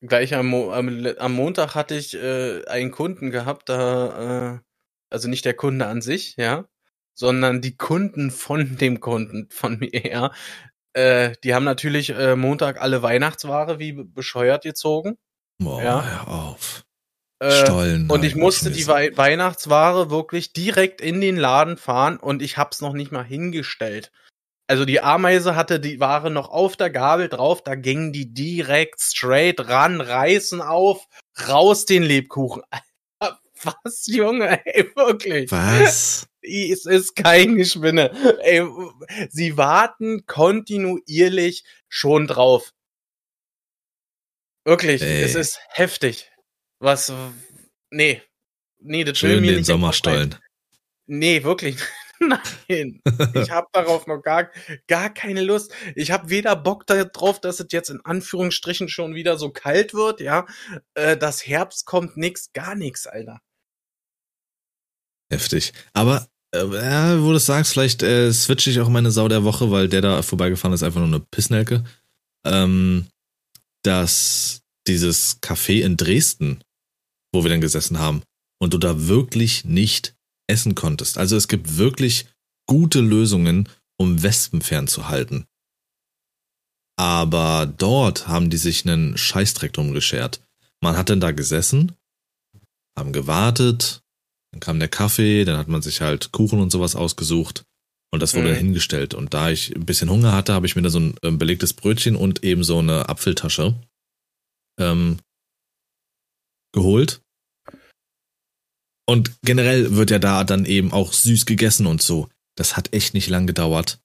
[0.00, 4.58] gleich am, Mo am, am, Montag hatte ich äh, einen Kunden gehabt, da äh,
[5.10, 6.66] also nicht der Kunde an sich, ja,
[7.14, 10.32] sondern die Kunden von dem Kunden von mir her.
[10.92, 15.18] Äh, die haben natürlich äh, Montag alle Weihnachtsware wie bescheuert gezogen.
[15.58, 16.04] Boah, ja.
[16.04, 16.84] hör auf.
[17.40, 18.10] Äh, Stollen.
[18.10, 22.82] Und ich musste die We Weihnachtsware wirklich direkt in den Laden fahren und ich hab's
[22.82, 24.12] noch nicht mal hingestellt.
[24.66, 29.00] Also die Ameise hatte die Ware noch auf der Gabel drauf, da ging die direkt
[29.00, 31.08] straight ran, reißen auf,
[31.48, 32.62] raus den Lebkuchen.
[33.62, 35.50] Was, Junge, ey, wirklich.
[35.50, 36.26] Was?
[36.42, 38.10] Es ist kein Gespinne.
[38.42, 38.66] Ey,
[39.28, 42.72] sie warten kontinuierlich schon drauf.
[44.64, 45.22] Wirklich, ey.
[45.22, 46.29] es ist heftig.
[46.80, 47.12] Was,
[47.90, 48.22] nee.
[48.78, 50.36] Nee, das Schön will mir den Sommerstollen.
[51.06, 51.76] Nee, wirklich.
[52.20, 53.00] Nein,
[53.34, 54.50] ich habe darauf noch gar,
[54.86, 55.72] gar keine Lust.
[55.94, 60.20] Ich habe weder Bock darauf, dass es jetzt in Anführungsstrichen schon wieder so kalt wird,
[60.20, 60.46] ja.
[60.94, 63.40] Äh, das Herbst kommt nix, gar nix, Alter.
[65.32, 65.72] Heftig.
[65.94, 69.70] Aber äh, wo du es sagst, vielleicht äh, switche ich auch meine Sau der Woche,
[69.70, 71.84] weil der da vorbeigefahren ist einfach nur eine Pissnelke.
[72.44, 73.06] Ähm,
[73.82, 76.62] dass dieses Café in Dresden,
[77.32, 78.22] wo wir dann gesessen haben,
[78.60, 80.14] und du da wirklich nicht
[80.46, 81.18] essen konntest.
[81.18, 82.26] Also es gibt wirklich
[82.66, 83.68] gute Lösungen,
[83.98, 85.46] um Wespen fernzuhalten.
[86.98, 90.42] Aber dort haben die sich einen Scheißdreck drum geschert.
[90.82, 91.92] Man hat dann da gesessen,
[92.98, 94.02] haben gewartet,
[94.52, 97.64] dann kam der Kaffee, dann hat man sich halt Kuchen und sowas ausgesucht
[98.12, 98.56] und das wurde mhm.
[98.56, 99.14] hingestellt.
[99.14, 101.72] Und da ich ein bisschen Hunger hatte, habe ich mir da so ein ähm, belegtes
[101.72, 103.76] Brötchen und eben so eine Apfeltasche
[104.78, 105.18] ähm,
[106.72, 107.22] geholt.
[109.06, 112.28] Und generell wird ja da dann eben auch süß gegessen und so.
[112.56, 114.00] Das hat echt nicht lang gedauert.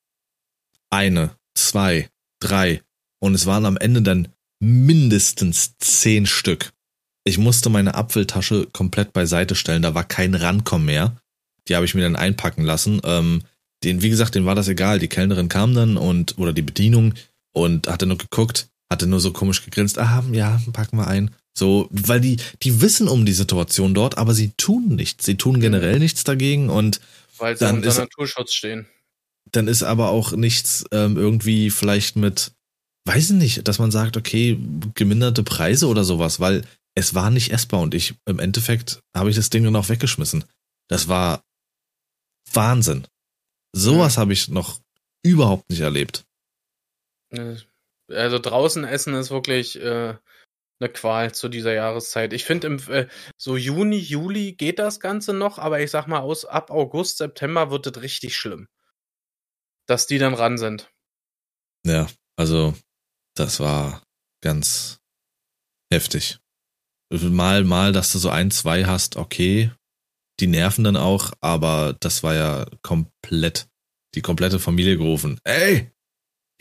[0.89, 2.09] Eine, zwei,
[2.39, 2.81] drei.
[3.19, 6.71] Und es waren am Ende dann mindestens zehn Stück.
[7.23, 11.17] Ich musste meine Apfeltasche komplett beiseite stellen, da war kein Rankommen mehr.
[11.67, 13.01] Die habe ich mir dann einpacken lassen.
[13.03, 13.41] Ähm,
[13.83, 14.99] den, wie gesagt, denen war das egal.
[14.99, 17.13] Die Kellnerin kam dann und, oder die Bedienung
[17.53, 21.31] und hatte nur geguckt, hatte nur so komisch gegrinst, ah, ja, packen wir ein.
[21.57, 25.25] So, weil die, die wissen um die Situation dort, aber sie tun nichts.
[25.25, 26.99] Sie tun generell nichts dagegen und
[27.37, 28.87] weil sie dann unter ist, Naturschutz stehen.
[29.51, 32.51] Dann ist aber auch nichts ähm, irgendwie vielleicht mit,
[33.05, 34.59] weiß ich nicht, dass man sagt, okay,
[34.95, 39.35] geminderte Preise oder sowas, weil es war nicht essbar und ich, im Endeffekt habe ich
[39.35, 40.43] das Ding dann auch weggeschmissen.
[40.89, 41.41] Das war
[42.51, 43.07] Wahnsinn.
[43.73, 44.21] Sowas mhm.
[44.21, 44.79] habe ich noch
[45.23, 46.25] überhaupt nicht erlebt.
[48.09, 50.15] Also draußen essen ist wirklich äh,
[50.79, 52.33] eine Qual zu dieser Jahreszeit.
[52.33, 53.07] Ich finde, äh,
[53.37, 57.71] so Juni, Juli geht das Ganze noch, aber ich sag mal, aus ab August, September
[57.71, 58.67] wird es richtig schlimm.
[59.87, 60.91] Dass die dann ran sind.
[61.85, 62.73] Ja, also
[63.35, 64.03] das war
[64.41, 64.99] ganz
[65.91, 66.39] heftig
[67.11, 69.71] mal, mal, dass du so ein, zwei hast, okay,
[70.39, 73.67] die nerven dann auch, aber das war ja komplett,
[74.15, 75.39] die komplette Familie gerufen.
[75.43, 75.91] Ey,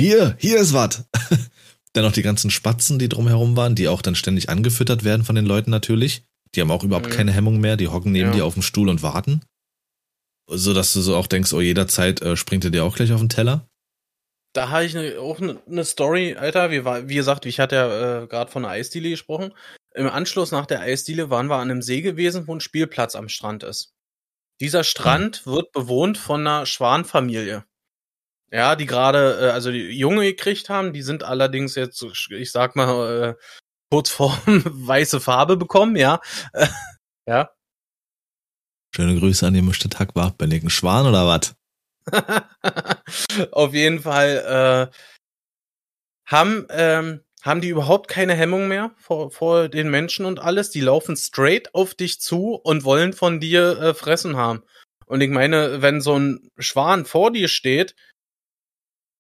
[0.01, 1.09] hier, hier ist was.
[1.95, 5.37] dann noch die ganzen Spatzen, die drumherum waren, die auch dann ständig angefüttert werden von
[5.37, 6.25] den Leuten natürlich.
[6.55, 7.13] Die haben auch überhaupt mhm.
[7.13, 8.35] keine Hemmung mehr, die hocken neben ja.
[8.35, 9.43] dir auf dem Stuhl und warten.
[10.49, 13.21] so dass du so auch denkst, oh, jederzeit äh, springt er dir auch gleich auf
[13.21, 13.69] den Teller?
[14.53, 16.71] Da habe ich ne, auch eine ne Story, Alter.
[16.71, 19.53] Wie, war, wie gesagt, ich hatte ja äh, gerade von der Eisdiele gesprochen.
[19.95, 23.29] Im Anschluss nach der Eisdiele waren wir an einem See gewesen, wo ein Spielplatz am
[23.29, 23.95] Strand ist.
[24.61, 27.65] Dieser Strand wird bewohnt von einer Schwanfamilie.
[28.55, 32.77] Ja, die gerade, äh, also die Junge gekriegt haben, die sind allerdings jetzt, ich sag
[32.77, 33.45] mal, äh,
[33.91, 36.21] kurz vor weiße Farbe bekommen, ja.
[37.27, 37.51] ja.
[38.95, 40.31] Schöne Grüße an die Mischte Tag war.
[40.31, 41.57] Bin ich ein Schwan oder was?
[43.51, 44.97] Auf jeden Fall äh,
[46.31, 50.71] haben ähm, haben die überhaupt keine Hemmung mehr vor, vor den Menschen und alles.
[50.71, 54.63] Die laufen straight auf dich zu und wollen von dir äh, fressen haben.
[55.07, 57.97] Und ich meine, wenn so ein Schwan vor dir steht,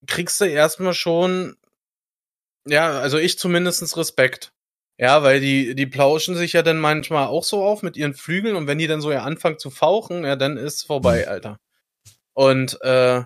[0.07, 1.57] kriegst du erstmal schon,
[2.67, 4.53] ja, also ich zumindestens Respekt.
[4.97, 8.55] Ja, weil die, die plauschen sich ja dann manchmal auch so auf mit ihren Flügeln
[8.55, 11.59] und wenn die dann so ja anfangen zu fauchen, ja, dann ist vorbei, Alter.
[12.33, 13.23] Und äh,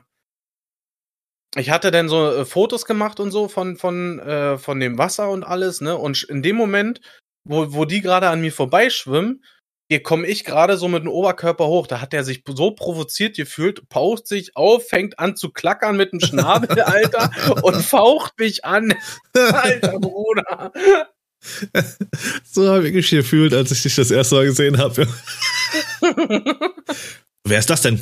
[1.56, 5.30] ich hatte dann so äh, Fotos gemacht und so von, von, äh, von dem Wasser
[5.30, 5.96] und alles, ne?
[5.96, 7.00] Und in dem Moment,
[7.44, 9.44] wo, wo die gerade an mir vorbeischwimmen,
[9.88, 11.86] hier komme ich gerade so mit dem Oberkörper hoch.
[11.86, 16.12] Da hat er sich so provoziert gefühlt, paucht sich auf, fängt an zu klackern mit
[16.12, 17.30] dem Schnabel, Alter,
[17.62, 18.92] und faucht mich an.
[19.32, 20.72] Alter Bruder.
[22.44, 25.06] So habe ich mich gefühlt, als ich dich das erste Mal gesehen habe.
[27.44, 28.00] Wer ist das denn?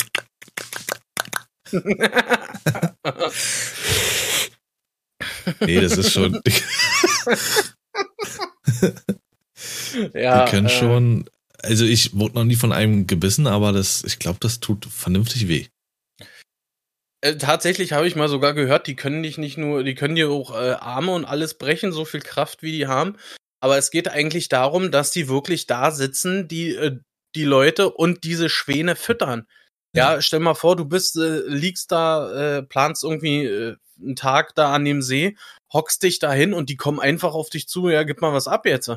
[5.61, 6.41] nee, das ist schon.
[10.15, 11.29] ja, die können äh, schon.
[11.67, 15.49] Also ich wurde noch nie von einem gebissen, aber das, ich glaube, das tut vernünftig
[15.49, 15.67] weh.
[17.23, 20.31] Äh, tatsächlich habe ich mal sogar gehört, die können dich nicht nur, die können dir
[20.31, 23.17] auch äh, Arme und alles brechen, so viel Kraft wie die haben.
[23.61, 26.99] Aber es geht eigentlich darum, dass die wirklich da sitzen, die, äh,
[27.35, 29.47] die Leute und diese Schwäne füttern.
[29.95, 34.55] Ja, stell mal vor, du bist, äh, liegst da, äh, planst irgendwie äh, einen Tag
[34.55, 35.37] da an dem See,
[35.73, 38.47] hockst dich da hin und die kommen einfach auf dich zu, ja, gib mal was
[38.47, 38.91] ab jetzt.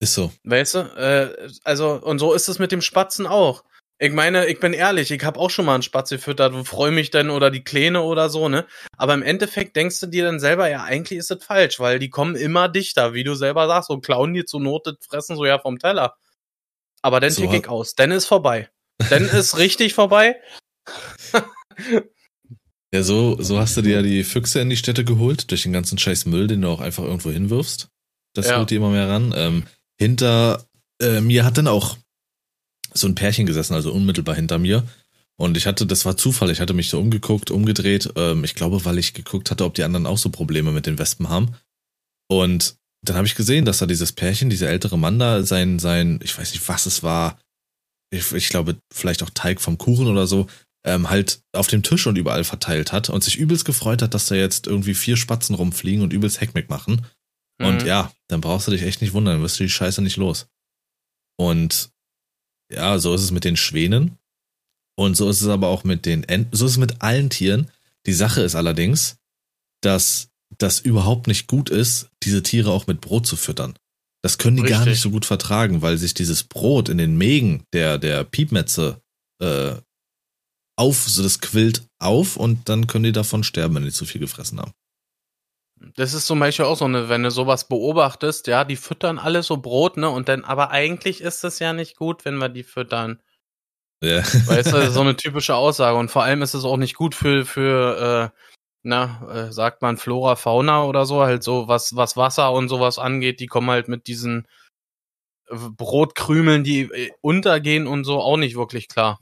[0.00, 0.32] Ist so.
[0.44, 0.78] Weißt du?
[0.78, 3.64] Äh, also, und so ist es mit dem Spatzen auch.
[4.00, 6.92] Ich meine, ich bin ehrlich, ich habe auch schon mal einen Spatz gefüttert und freue
[6.92, 8.64] mich dann oder die Kläne oder so, ne?
[8.96, 12.08] Aber im Endeffekt denkst du dir dann selber, ja, eigentlich ist das falsch, weil die
[12.08, 15.44] kommen immer dichter, wie du selber sagst, und klauen dir zur Not das fressen so
[15.44, 16.14] ja vom Teller.
[17.02, 18.68] Aber dann so tick ich aus, dann ist vorbei.
[19.10, 20.36] Dann ist richtig vorbei.
[22.92, 25.72] ja, so, so hast du dir ja die Füchse in die Städte geholt, durch den
[25.72, 27.88] ganzen scheiß Müll, den du auch einfach irgendwo hinwirfst.
[28.34, 28.58] Das ja.
[28.58, 29.34] holt die immer mehr ran.
[29.36, 29.64] Ähm,
[29.98, 30.64] hinter
[31.00, 31.96] äh, mir hat dann auch
[32.94, 34.86] so ein Pärchen gesessen, also unmittelbar hinter mir.
[35.36, 38.12] Und ich hatte, das war Zufall, ich hatte mich so umgeguckt, umgedreht.
[38.16, 40.98] Ähm, ich glaube, weil ich geguckt hatte, ob die anderen auch so Probleme mit den
[40.98, 41.54] Wespen haben.
[42.28, 46.18] Und dann habe ich gesehen, dass da dieses Pärchen, dieser ältere Mann da, sein, sein,
[46.22, 47.38] ich weiß nicht, was es war,
[48.10, 50.48] ich, ich glaube, vielleicht auch Teig vom Kuchen oder so,
[50.84, 54.26] ähm, halt auf dem Tisch und überall verteilt hat und sich übelst gefreut hat, dass
[54.26, 57.06] da jetzt irgendwie vier Spatzen rumfliegen und übelst Heckmeck machen.
[57.58, 57.66] Mhm.
[57.66, 60.16] Und ja, dann brauchst du dich echt nicht wundern, dann wirst du die Scheiße nicht
[60.16, 60.46] los.
[61.38, 61.90] Und
[62.72, 64.18] ja, so ist es mit den Schwänen.
[64.96, 66.54] Und so ist es aber auch mit den Enten.
[66.56, 67.70] So ist es mit allen Tieren.
[68.06, 69.16] Die Sache ist allerdings,
[69.80, 73.78] dass das überhaupt nicht gut ist, diese Tiere auch mit Brot zu füttern.
[74.22, 74.78] Das können die Richtig.
[74.78, 79.00] gar nicht so gut vertragen, weil sich dieses Brot in den Mägen der, der Piepmetze
[79.40, 79.76] äh,
[80.76, 84.20] auf, so das quillt auf und dann können die davon sterben, wenn die zu viel
[84.20, 84.72] gefressen haben.
[85.94, 89.42] Das ist zum Beispiel auch so eine, wenn du sowas beobachtest, ja, die füttern alle
[89.42, 92.64] so Brot, ne, und dann, aber eigentlich ist es ja nicht gut, wenn wir die
[92.64, 93.22] füttern.
[94.02, 94.18] Ja.
[94.18, 95.98] Weißt du, so eine typische Aussage.
[95.98, 98.40] Und vor allem ist es auch nicht gut für, für, äh,
[98.82, 102.98] na, äh, sagt man Flora, Fauna oder so, halt so, was, was Wasser und sowas
[102.98, 104.46] angeht, die kommen halt mit diesen
[105.48, 109.20] äh, Brotkrümeln, die äh, untergehen und so auch nicht wirklich klar.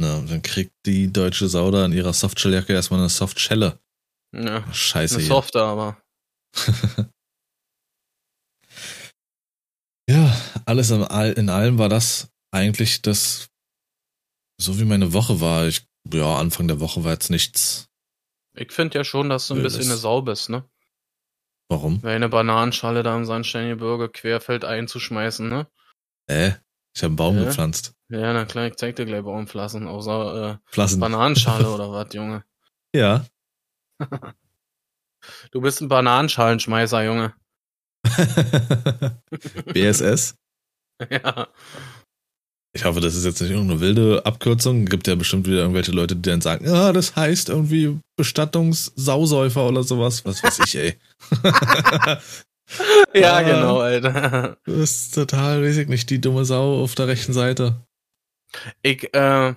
[0.00, 3.80] Na, dann kriegt die deutsche Sauda in ihrer Softshelljacke erstmal eine Softschelle.
[4.32, 5.16] Ja, Scheiße.
[5.16, 6.02] Eine Softer, aber.
[10.08, 13.48] ja, alles in, allem war das eigentlich das,
[14.60, 15.66] so wie meine Woche war.
[15.66, 17.88] Ich, ja, Anfang der Woche war jetzt nichts
[18.58, 20.64] ich finde ja schon, dass du ein bisschen eine Sau bist, ne?
[21.68, 22.02] Warum?
[22.02, 25.68] Weil eine Bananenschale da im Sandsteingebirge querfeld einzuschmeißen, ne?
[26.26, 26.52] Äh,
[26.94, 27.44] ich habe einen Baum äh?
[27.44, 27.94] gepflanzt.
[28.08, 30.96] Ja, na klar, ich zeig dir gleich Baumpflanzen, außer äh.
[30.96, 32.44] Bananenschale oder was, Junge.
[32.94, 33.26] Ja.
[35.50, 37.34] du bist ein Bananenschalenschmeißer, Junge.
[39.72, 40.34] BSS?
[41.10, 41.48] ja.
[42.74, 44.84] Ich hoffe, das ist jetzt nicht irgendeine wilde Abkürzung.
[44.84, 49.82] Gibt ja bestimmt wieder irgendwelche Leute, die dann sagen, ja, das heißt irgendwie Bestattungssausäufer oder
[49.82, 50.24] sowas.
[50.24, 50.98] Was weiß ich, ey.
[53.14, 54.58] ja, genau, Alter.
[54.64, 57.80] Du bist total, ich nicht, die dumme Sau auf der rechten Seite.
[58.82, 59.54] Ich äh,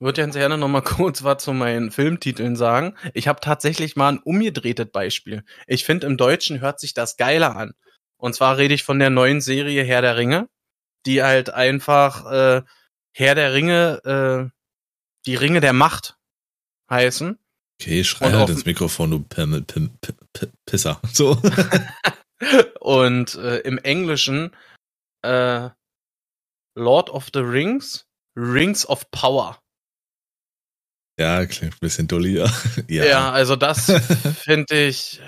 [0.00, 2.96] würde ganz gerne noch mal kurz was zu meinen Filmtiteln sagen.
[3.14, 5.44] Ich habe tatsächlich mal ein umgedrehtes Beispiel.
[5.66, 7.72] Ich finde, im Deutschen hört sich das geiler an.
[8.16, 10.48] Und zwar rede ich von der neuen Serie Herr der Ringe,
[11.06, 12.62] die halt einfach äh,
[13.12, 14.50] Herr der Ringe, äh,
[15.26, 16.16] die Ringe der Macht
[16.90, 17.38] heißen.
[17.80, 21.00] Okay, schrei halt ins Mikrofon, du Pimmel, Pim, P- P- Pisser.
[21.12, 21.40] So.
[22.80, 24.54] Und äh, im Englischen
[25.22, 25.68] äh,
[26.74, 29.58] Lord of the Rings, Rings of Power.
[31.20, 32.50] Ja, klingt ein bisschen dulli, ja.
[32.88, 33.86] Ja, also das
[34.42, 35.20] finde ich.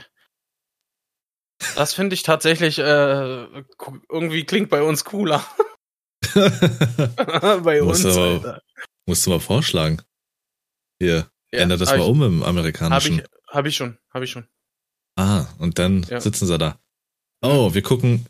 [1.76, 2.82] Das finde ich tatsächlich äh,
[4.10, 5.46] irgendwie klingt bei uns cooler.
[6.34, 8.16] bei Muss uns.
[8.16, 8.60] aber-.
[9.06, 10.00] Musst du mal vorschlagen.
[11.00, 13.18] Hier, Ja, ändert das mal ich, um im amerikanischen.
[13.20, 14.46] ich, hab ich schon, hab ich schon.
[15.16, 16.20] Ah, und dann Ja.
[16.20, 16.78] sitzen sie da.
[17.42, 18.26] Oh, wir gucken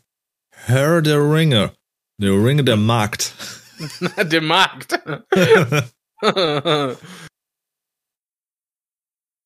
[0.51, 1.73] Herr der Ringe.
[2.19, 3.33] Der Ringe der Markt.
[4.17, 4.99] Der Markt.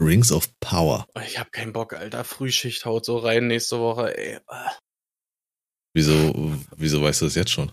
[0.01, 1.07] Rings of Power.
[1.25, 2.23] ich hab keinen Bock, Alter.
[2.23, 4.39] Frühschicht haut so rein nächste Woche, ey.
[5.95, 7.71] Wieso, wieso weißt du das jetzt schon?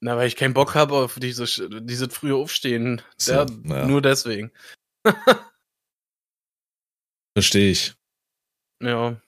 [0.00, 1.44] Na, weil ich keinen Bock habe auf diese,
[1.82, 3.02] diese frühe Aufstehen.
[3.18, 3.86] So, ja, naja.
[3.86, 4.50] Nur deswegen.
[7.36, 7.94] Verstehe ich.
[8.82, 9.20] Ja.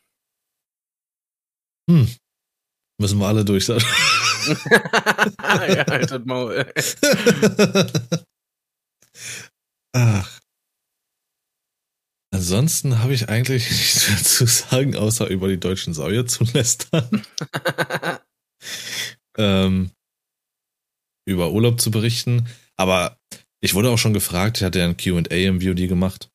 [1.88, 2.09] Hm.
[2.98, 3.80] Müssen wir alle durch sein.
[5.38, 6.72] ja, haltet Maul.
[9.94, 10.41] Ach.
[12.53, 17.24] Ansonsten habe ich eigentlich nichts mehr zu sagen, außer über die deutschen Säue zu lästern.
[19.38, 19.90] ähm,
[21.26, 22.46] über Urlaub zu berichten.
[22.76, 23.16] Aber
[23.62, 26.28] ich wurde auch schon gefragt, ich hatte ja ein QA im VOD gemacht.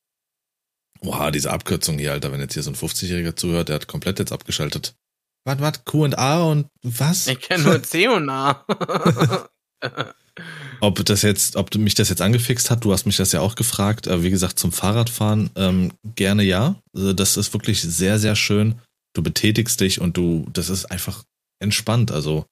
[1.02, 4.18] Oha, diese Abkürzung hier, Alter, wenn jetzt hier so ein 50-Jähriger zuhört, der hat komplett
[4.18, 4.96] jetzt abgeschaltet.
[5.44, 7.28] Was, was, QA und was?
[7.28, 8.66] Ich kenne nur C und A.
[10.80, 13.40] Ob das jetzt, ob du mich das jetzt angefixt hat, du hast mich das ja
[13.40, 14.06] auch gefragt.
[14.06, 16.76] Äh, wie gesagt, zum Fahrradfahren ähm, gerne ja.
[16.94, 18.76] Also das ist wirklich sehr, sehr schön.
[19.14, 21.24] Du betätigst dich und du, das ist einfach
[21.60, 22.12] entspannt.
[22.12, 22.46] Also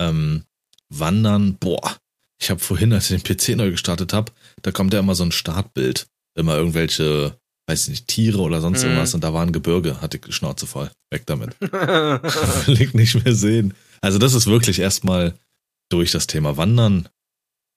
[0.00, 0.44] ähm,
[0.90, 1.96] Wandern, boah.
[2.40, 4.32] Ich habe vorhin, als ich den PC neu gestartet habe,
[4.62, 6.06] da kommt ja immer so ein Startbild.
[6.36, 7.36] Immer irgendwelche,
[7.68, 8.88] weiß ich nicht, Tiere oder sonst Mhm.
[8.88, 10.90] irgendwas und da war ein Gebirge, hatte ich die Schnauze voll.
[11.10, 11.54] Weg damit.
[11.60, 13.74] Will ich nicht mehr sehen.
[14.00, 15.34] Also das ist wirklich erstmal
[15.92, 17.08] durch das Thema Wandern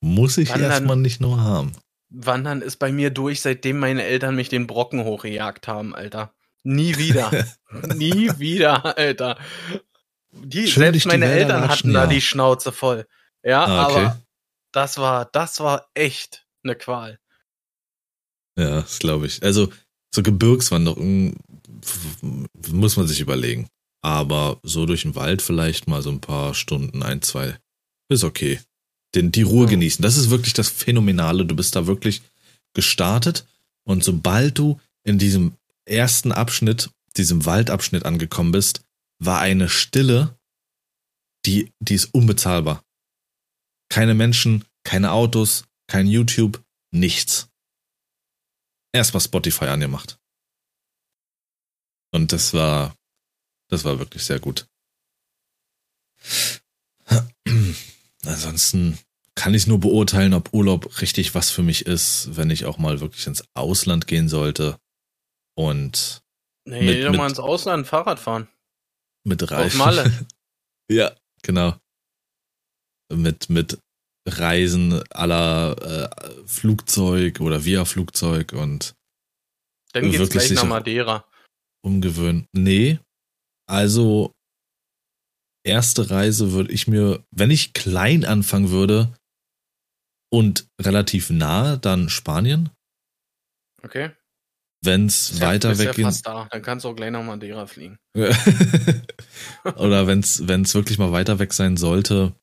[0.01, 1.73] muss ich Wandern- erstmal nicht nur haben.
[2.09, 6.33] Wandern ist bei mir durch, seitdem meine Eltern mich den Brocken hochgejagt haben, Alter.
[6.63, 7.31] Nie wieder.
[7.95, 9.37] Nie wieder, Alter.
[10.31, 12.07] Die, Schön selbst meine Eltern hatten da ja.
[12.07, 13.07] die Schnauze voll.
[13.43, 13.99] Ja, Ah, okay.
[14.05, 14.21] aber
[14.71, 17.19] das war, das war echt eine Qual.
[18.57, 19.43] Ja, das glaube ich.
[19.43, 19.69] Also
[20.13, 20.21] so
[21.83, 22.17] f-
[22.71, 23.67] muss man sich überlegen.
[24.01, 27.57] Aber so durch den Wald vielleicht mal so ein paar Stunden, ein, zwei,
[28.09, 28.59] ist okay.
[29.13, 29.71] Den, die Ruhe Ja.
[29.71, 30.01] genießen.
[30.01, 31.45] Das ist wirklich das Phänomenale.
[31.45, 32.21] Du bist da wirklich
[32.73, 33.47] gestartet
[33.87, 38.83] und sobald du in diesem ersten Abschnitt, diesem Waldabschnitt angekommen bist,
[39.19, 40.37] war eine Stille,
[41.45, 42.83] die, die ist unbezahlbar.
[43.89, 47.47] Keine Menschen, keine Autos, kein YouTube, nichts.
[48.91, 50.19] Erstmal Spotify angemacht.
[52.11, 52.95] Und das war,
[53.69, 54.67] das war wirklich sehr gut.
[58.27, 58.97] Ansonsten
[59.35, 63.01] kann ich nur beurteilen, ob Urlaub richtig was für mich ist, wenn ich auch mal
[63.01, 64.77] wirklich ins Ausland gehen sollte
[65.57, 66.21] und
[66.67, 68.47] Nee, Mit- doch mit- mal ins Ausland Fahrrad fahren.
[69.23, 69.77] mit Auf Reisen.
[69.77, 70.27] Malle.
[70.91, 71.77] ja, genau.
[73.13, 73.77] Mit, mit
[74.27, 78.95] Reisen aller äh, Flugzeug oder via Flugzeug und
[79.93, 80.63] Dann geht's gleich nach.
[80.63, 81.25] Madeira.
[81.83, 82.47] umgewöhnen.
[82.51, 82.99] Nee,
[83.69, 84.31] also
[85.65, 89.13] erste Reise würde ich mir, wenn ich klein anfangen würde
[90.31, 92.69] und relativ nah, dann Spanien.
[93.83, 94.11] Okay?
[94.83, 96.47] Wenn es Ist ja- weiter ist ja fast da.
[96.51, 97.97] Dann kannst du auch gleich nach Madeira fliegen.
[99.75, 100.39] oder wenn es
[100.75, 102.35] wirklich mal weiter weg sein sollte,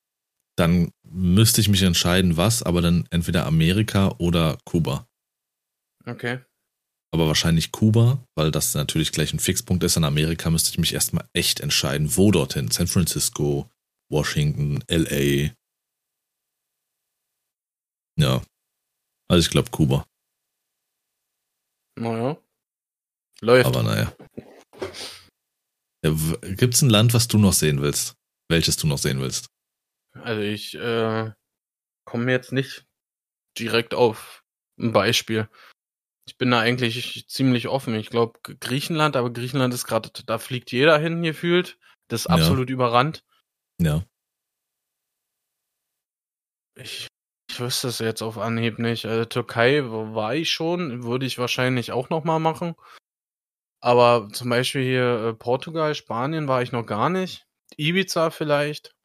[0.57, 5.07] dann müsste ich mich entscheiden, was, aber dann entweder Amerika oder Kuba.
[6.05, 6.39] Okay.
[7.13, 9.97] Aber wahrscheinlich Kuba, weil das natürlich gleich ein Fixpunkt ist.
[9.97, 12.71] In Amerika müsste ich mich erstmal echt entscheiden, wo dorthin.
[12.71, 13.69] San Francisco,
[14.11, 15.51] Washington, LA.
[18.19, 18.41] Ja.
[19.29, 20.07] Also ich glaube Kuba.
[21.99, 22.37] Naja.
[23.41, 23.67] Läuft.
[23.67, 24.15] Aber naja.
[26.03, 28.15] Ja, w- Gibt's ein Land, was du noch sehen willst?
[28.49, 29.47] Welches du noch sehen willst?
[30.13, 31.31] Also ich äh,
[32.05, 32.85] komme jetzt nicht
[33.57, 34.43] direkt auf
[34.79, 35.47] ein Beispiel.
[36.25, 37.95] Ich bin da eigentlich ziemlich offen.
[37.95, 41.77] Ich glaube Griechenland, aber Griechenland ist gerade, da fliegt jeder hin gefühlt.
[42.07, 42.35] Das ist Ja.
[42.35, 43.23] absolut überrannt.
[43.79, 44.03] Ja.
[46.75, 47.07] Ich
[47.49, 49.05] Ich wüsste es jetzt auf Anhieb nicht.
[49.05, 52.73] Äh, Türkei war ich schon, würde ich wahrscheinlich auch nochmal machen.
[53.79, 57.45] Aber zum Beispiel hier äh, Portugal, Spanien war ich noch gar nicht.
[57.77, 58.95] Ibiza vielleicht.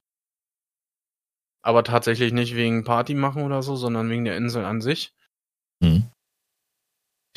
[1.62, 5.12] Aber tatsächlich nicht wegen Party machen oder so, sondern wegen der Insel an sich.
[5.82, 6.10] Hm.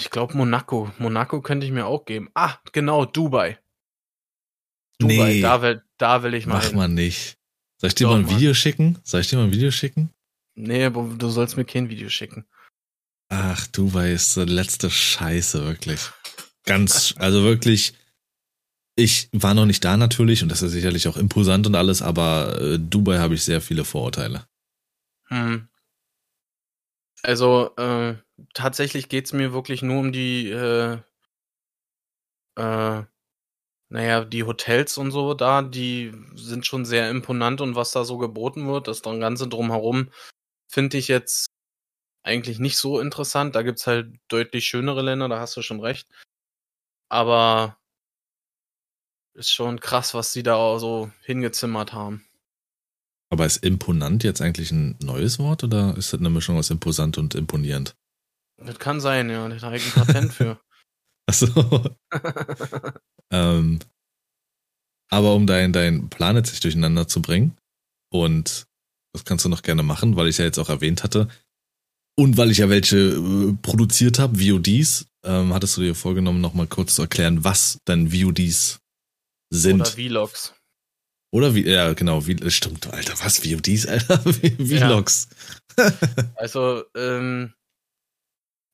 [0.01, 0.91] Ich glaube Monaco.
[0.97, 2.29] Monaco könnte ich mir auch geben.
[2.33, 3.59] Ah, genau, Dubai.
[4.99, 5.41] Dubai, Nee.
[5.41, 6.75] da will, da will ich mal Mach hin.
[6.75, 7.37] mal nicht.
[7.77, 8.35] Soll ich dir Doch, mal ein Mann.
[8.35, 8.97] Video schicken?
[9.03, 10.11] Soll ich dir mal ein Video schicken?
[10.55, 12.45] Nee, aber du sollst mir kein Video schicken.
[13.29, 16.09] Ach, Dubai ist so letzte Scheiße, wirklich.
[16.65, 17.93] Ganz, also wirklich.
[18.95, 22.59] Ich war noch nicht da natürlich und das ist sicherlich auch imposant und alles, aber
[22.59, 24.45] äh, Dubai habe ich sehr viele Vorurteile.
[25.29, 25.67] Hm.
[27.23, 28.15] Also, äh,
[28.53, 30.99] tatsächlich geht's mir wirklich nur um die, äh,
[32.57, 33.03] äh,
[33.89, 38.17] naja, die Hotels und so da, die sind schon sehr imponant und was da so
[38.19, 40.11] geboten wird, das dann Ganze drumherum,
[40.69, 41.47] finde ich jetzt
[42.23, 43.55] eigentlich nicht so interessant.
[43.55, 46.07] Da gibt's halt deutlich schönere Länder, da hast du schon recht.
[47.09, 47.77] Aber
[49.33, 52.25] ist schon krass, was die da so hingezimmert haben.
[53.31, 57.17] Aber ist imponant jetzt eigentlich ein neues Wort oder ist das eine Mischung aus imposant
[57.17, 57.95] und imponierend?
[58.57, 59.47] Das kann sein, ja.
[59.47, 60.59] Da habe ich ein Patent für.
[61.27, 61.95] Achso.
[63.31, 63.79] ähm,
[65.09, 67.55] aber um dein, dein Plan jetzt nicht durcheinander zu bringen,
[68.11, 68.65] und
[69.13, 71.29] das kannst du noch gerne machen, weil ich ja jetzt auch erwähnt hatte,
[72.17, 76.67] und weil ich ja welche äh, produziert habe, VODs, ähm, hattest du dir vorgenommen, nochmal
[76.67, 78.79] kurz zu erklären, was denn VODs
[79.49, 79.81] sind.
[79.81, 80.53] Oder Vlogs.
[81.31, 85.29] Oder wie, ja, genau, wie, stimmt, Alter, was, VODs, Alter, Vlogs.
[86.35, 87.53] Also, ähm,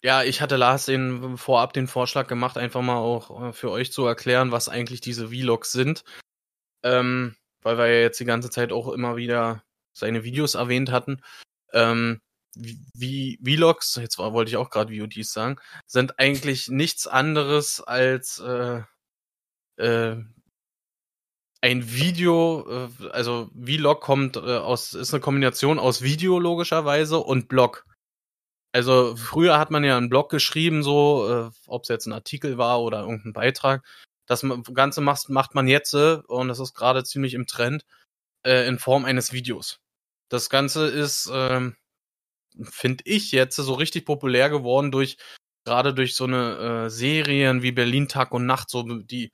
[0.03, 3.91] ja, ich hatte Lars den vorab den Vorschlag gemacht, einfach mal auch äh, für euch
[3.91, 6.03] zu erklären, was eigentlich diese Vlogs sind.
[6.83, 11.21] Ähm, weil wir ja jetzt die ganze Zeit auch immer wieder seine Videos erwähnt hatten.
[11.73, 12.21] Ähm,
[12.55, 18.39] wie Vlogs, jetzt war- wollte ich auch gerade VODs sagen, sind eigentlich nichts anderes als
[18.39, 18.81] äh,
[19.77, 20.17] äh,
[21.61, 27.47] ein Video, äh, also Vlog kommt äh, aus, ist eine Kombination aus Video logischerweise und
[27.47, 27.85] Blog.
[28.73, 32.57] Also früher hat man ja einen Blog geschrieben, so, äh, ob es jetzt ein Artikel
[32.57, 33.85] war oder irgendein Beitrag.
[34.27, 37.85] Das Ganze macht, macht man jetzt, und das ist gerade ziemlich im Trend,
[38.43, 39.79] in Form eines Videos.
[40.27, 41.77] Das Ganze ist, ähm,
[42.61, 45.17] finde ich jetzt so richtig populär geworden durch,
[45.63, 49.31] gerade durch so eine Serien wie Berlin Tag und Nacht, so die,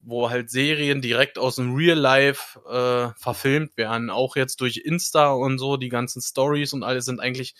[0.00, 4.10] wo halt Serien direkt aus dem Real Life äh, verfilmt werden.
[4.10, 7.54] Auch jetzt durch Insta und so, die ganzen Stories und alles sind eigentlich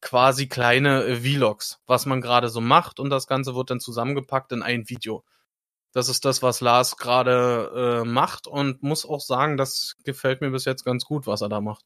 [0.00, 4.52] quasi kleine äh, Vlogs, was man gerade so macht und das Ganze wird dann zusammengepackt
[4.52, 5.24] in ein Video.
[5.92, 10.50] Das ist das, was Lars gerade äh, macht und muss auch sagen, das gefällt mir
[10.50, 11.84] bis jetzt ganz gut, was er da macht.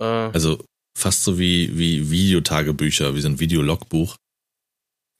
[0.00, 0.64] Äh, Also
[0.98, 4.16] fast so wie, wie Videotagebücher, wie so ein Videologbuch.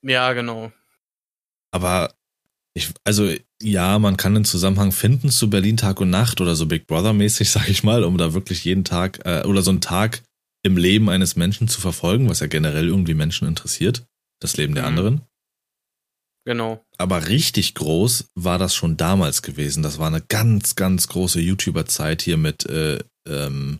[0.03, 0.73] ja, genau.
[1.73, 2.13] Aber
[2.81, 6.67] ich, also ja, man kann einen Zusammenhang finden zu Berlin Tag und Nacht oder so
[6.67, 9.81] Big Brother mäßig, sag ich mal, um da wirklich jeden Tag äh, oder so einen
[9.81, 10.23] Tag
[10.63, 14.05] im Leben eines Menschen zu verfolgen, was ja generell irgendwie Menschen interessiert,
[14.41, 14.89] das Leben der Mhm.
[14.89, 15.21] anderen.
[16.47, 16.85] Genau.
[16.99, 19.83] Aber richtig groß war das schon damals gewesen.
[19.83, 23.79] Das war eine ganz, ganz große YouTuber-Zeit hier mit äh, ähm,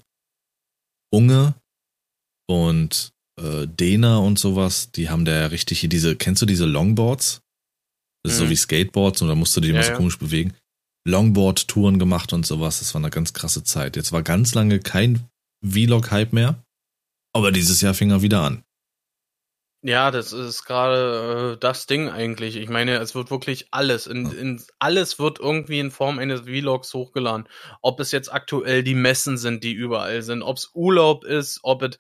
[1.13, 1.55] Unge
[2.47, 4.93] und äh, Dena und sowas.
[4.93, 7.41] Die haben da ja richtig hier diese, kennst du diese Longboards?
[8.23, 8.51] Das ist so Mhm.
[8.51, 9.97] wie Skateboards und da musst du die immer Ja, so ja.
[9.97, 10.55] komisch bewegen.
[11.09, 12.81] Longboard-Touren gemacht und sowas.
[12.81, 13.97] Das war eine ganz krasse Zeit.
[13.97, 15.27] Jetzt war ganz lange kein
[15.67, 16.63] Vlog-Hype mehr.
[17.33, 18.63] Aber dieses Jahr fing er wieder an.
[19.83, 22.57] Ja, das ist gerade äh, das Ding eigentlich.
[22.57, 26.93] Ich meine, es wird wirklich alles, in, in, alles wird irgendwie in Form eines Vlogs
[26.93, 27.49] hochgeladen.
[27.81, 31.83] Ob es jetzt aktuell die Messen sind, die überall sind, ob es Urlaub ist, ob
[31.83, 31.99] es,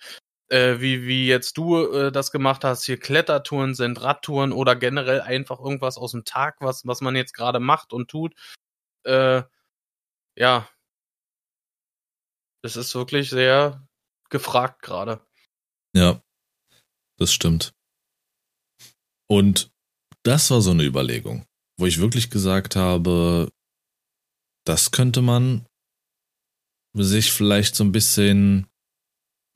[0.51, 5.20] äh, wie, wie jetzt du äh, das gemacht hast, hier Klettertouren sind, Radtouren oder generell
[5.20, 8.34] einfach irgendwas aus dem Tag, was, was man jetzt gerade macht und tut.
[9.05, 9.42] Äh,
[10.36, 10.68] ja.
[12.62, 13.86] Es ist wirklich sehr
[14.28, 15.24] gefragt gerade.
[15.96, 16.20] Ja,
[17.18, 17.72] das stimmt.
[19.28, 19.70] Und
[20.24, 21.46] das war so eine Überlegung,
[21.78, 23.51] wo ich wirklich gesagt habe,
[24.66, 25.66] das könnte man
[26.92, 28.70] sich vielleicht so ein bisschen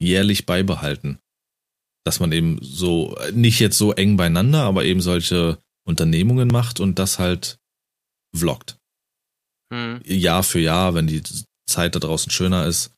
[0.00, 1.18] jährlich beibehalten.
[2.04, 6.98] Dass man eben so, nicht jetzt so eng beieinander, aber eben solche Unternehmungen macht und
[6.98, 7.58] das halt
[8.36, 8.78] vloggt.
[9.72, 10.00] Hm.
[10.04, 11.22] Jahr für Jahr, wenn die
[11.66, 12.92] Zeit da draußen schöner ist.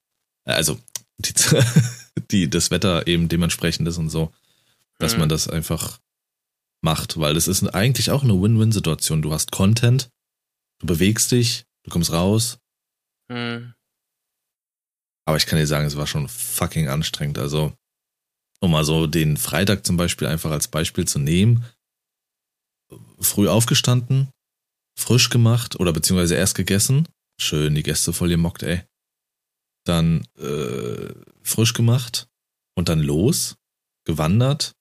[0.44, 0.78] Also
[1.18, 1.32] die,
[2.30, 4.32] die, das Wetter eben dementsprechend ist und so,
[4.98, 5.20] dass Mhm.
[5.20, 6.00] man das einfach
[6.82, 9.22] macht, weil das ist eigentlich auch eine Win-Win-Situation.
[9.22, 10.10] Du hast Content,
[10.80, 12.58] du bewegst dich, du kommst raus,
[13.30, 13.74] Hm.
[15.26, 17.38] Aber ich kann dir sagen, es war schon fucking anstrengend.
[17.38, 17.74] Also
[18.60, 21.64] um mal so den Freitag zum Beispiel einfach als Beispiel zu nehmen,
[23.20, 24.30] früh aufgestanden,
[24.98, 27.08] frisch gemacht oder beziehungsweise erst gegessen,
[27.40, 28.82] schön die Gäste voll gemockt, ey.
[29.84, 31.12] Dann äh,
[31.42, 32.28] frisch gemacht
[32.76, 33.56] und dann los,
[34.04, 34.74] gewandert,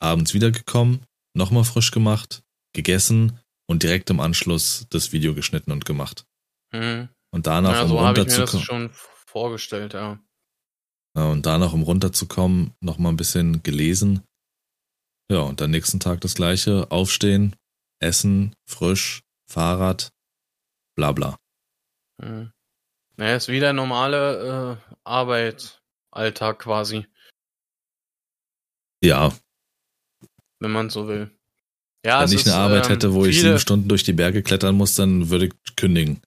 [0.00, 1.04] abends wiedergekommen,
[1.34, 2.42] nochmal frisch gemacht,
[2.74, 6.26] gegessen und direkt im Anschluss das Video geschnitten und gemacht.
[6.72, 7.08] Mhm.
[7.30, 8.90] Und danach, Ja, um so runterzukommen,
[9.36, 10.18] vorgestellt, ja.
[11.14, 14.22] ja, und danach, um runterzukommen, nochmal ein bisschen gelesen.
[15.30, 17.54] Ja, und dann nächsten Tag das gleiche, aufstehen,
[18.00, 20.10] essen, frisch, Fahrrad,
[20.96, 21.36] bla bla.
[22.22, 22.50] Mhm.
[23.18, 27.06] Naja, ist wieder normale äh, Arbeit, Alltag quasi,
[29.04, 29.36] Ja,
[30.60, 31.30] wenn man so will.
[32.06, 34.14] Ja, wenn ich ist, eine Arbeit ähm, hätte, wo ich viele, sieben Stunden durch die
[34.14, 36.22] Berge klettern muss, dann würde ich kündigen.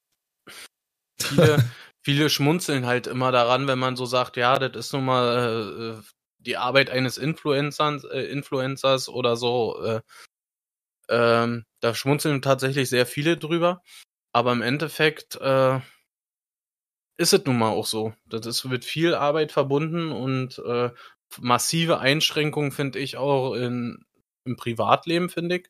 [1.20, 1.66] viele,
[2.10, 6.04] viele schmunzeln halt immer daran, wenn man so sagt, ja, das ist nun mal äh,
[6.40, 9.80] die Arbeit eines Influencers, äh, Influencers oder so.
[9.84, 10.02] Äh,
[11.08, 13.84] ähm, da schmunzeln tatsächlich sehr viele drüber.
[14.34, 15.80] Aber im Endeffekt äh,
[17.18, 18.14] ist es nun mal auch so.
[18.26, 20.90] Das ist mit viel Arbeit verbunden und äh,
[21.40, 24.04] massive Einschränkungen finde ich auch in,
[24.46, 25.70] im Privatleben, finde ich.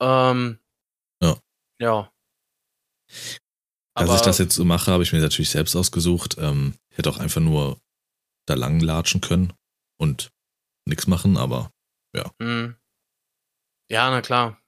[0.00, 0.58] Ähm,
[1.22, 1.36] Ja.
[1.80, 2.12] Ja.
[3.94, 6.36] Als ich das jetzt so mache, habe ich mir natürlich selbst ausgesucht.
[6.38, 7.80] Ähm, ich hätte auch einfach nur
[8.46, 9.52] da lang latschen können
[9.98, 10.30] und
[10.86, 11.70] nichts machen, aber
[12.40, 12.76] Hm.
[13.90, 14.60] Ja, na klar.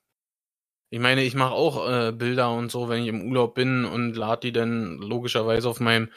[0.91, 4.15] Ich meine, ich mache auch äh, Bilder und so, wenn ich im Urlaub bin und
[4.15, 6.13] lade die dann logischerweise auf meinem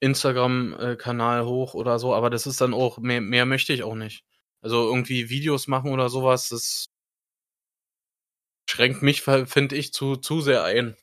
[0.00, 4.24] Instagram-Kanal hoch oder so, aber das ist dann auch, mehr, mehr möchte ich auch nicht.
[4.60, 6.88] Also irgendwie Videos machen oder sowas, das
[8.68, 10.96] schränkt mich, finde ich, zu, zu sehr ein.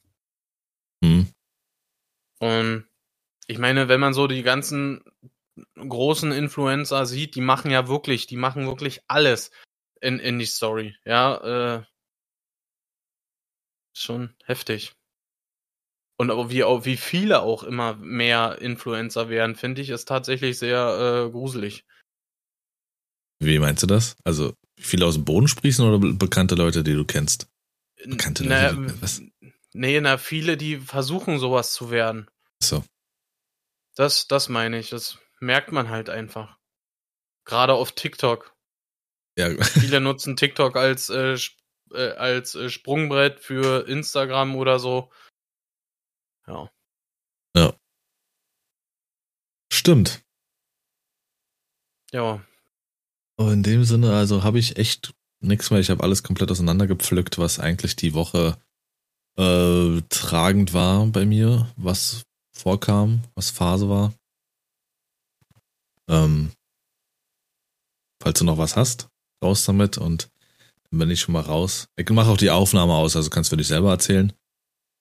[1.04, 1.28] hm,
[2.40, 2.88] Und
[3.48, 5.04] ich meine, wenn man so die ganzen
[5.76, 9.52] großen Influencer sieht, die machen ja wirklich, die machen wirklich alles
[10.02, 10.96] in, in die Story.
[11.06, 11.84] Ja, äh,
[13.96, 14.94] schon heftig.
[16.18, 20.58] Und auch wie, auch wie viele auch immer mehr Influencer werden, finde ich, ist tatsächlich
[20.60, 21.86] sehr äh, gruselig.
[23.40, 24.16] wie meinst du das?
[24.24, 27.48] Also viele aus dem Boden sprießen oder be- bekannte Leute, die du kennst?
[28.06, 29.22] Bekannte Leute, die- was?
[29.74, 32.30] Nee, na, viele, die versuchen sowas zu werden.
[32.62, 32.84] So.
[33.96, 34.90] Das, das meine ich.
[34.90, 36.58] Das merkt man halt einfach.
[37.46, 38.56] Gerade auf TikTok.
[39.38, 41.38] Ja, Viele nutzen TikTok als, äh,
[41.92, 45.12] äh, als äh, Sprungbrett für Instagram oder so.
[46.48, 46.70] Ja.
[49.84, 50.24] stimmt.
[52.14, 52.42] Ja.
[53.38, 55.82] Aber in dem Sinne, also habe ich echt nichts mehr.
[55.82, 58.58] Ich habe alles komplett auseinandergepflückt, was eigentlich die Woche
[59.38, 62.24] äh, tragend war bei mir, was
[62.56, 64.14] vorkam, was Phase war.
[66.10, 66.52] Ähm,
[68.22, 69.10] falls du noch was hast,
[69.44, 70.30] raus damit und
[70.90, 71.88] dann bin ich schon mal raus.
[71.96, 74.34] Ich mache auch die Aufnahme aus, also kannst du für dich selber erzählen.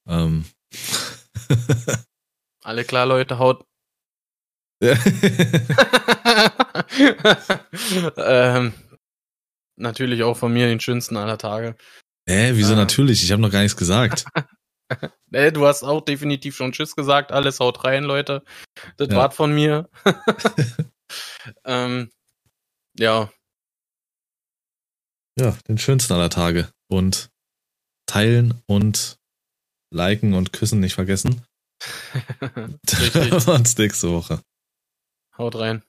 [0.08, 0.44] Ähm.
[2.62, 3.64] Alle klar, Leute, haut.
[8.16, 8.72] ähm,
[9.76, 11.76] natürlich auch von mir den schönsten aller Tage.
[12.28, 12.76] Hä, wieso Ah.
[12.76, 13.22] natürlich?
[13.22, 14.24] Ich habe noch gar nichts gesagt.
[15.32, 17.32] Äh, du hast auch definitiv schon Tschüss gesagt.
[17.32, 18.44] Alles haut rein, Leute.
[18.98, 19.16] Das Ja.
[19.16, 19.88] wart von mir.
[21.64, 22.10] ähm,
[22.98, 23.32] ja,
[25.40, 26.70] Ja, den schönsten aller Tage.
[26.90, 27.30] Und
[28.06, 29.16] teilen und
[29.90, 31.40] liken und küssen nicht vergessen.
[33.00, 33.48] Richtig.
[33.48, 34.42] Uns nächste Woche.
[35.38, 35.82] haut rein.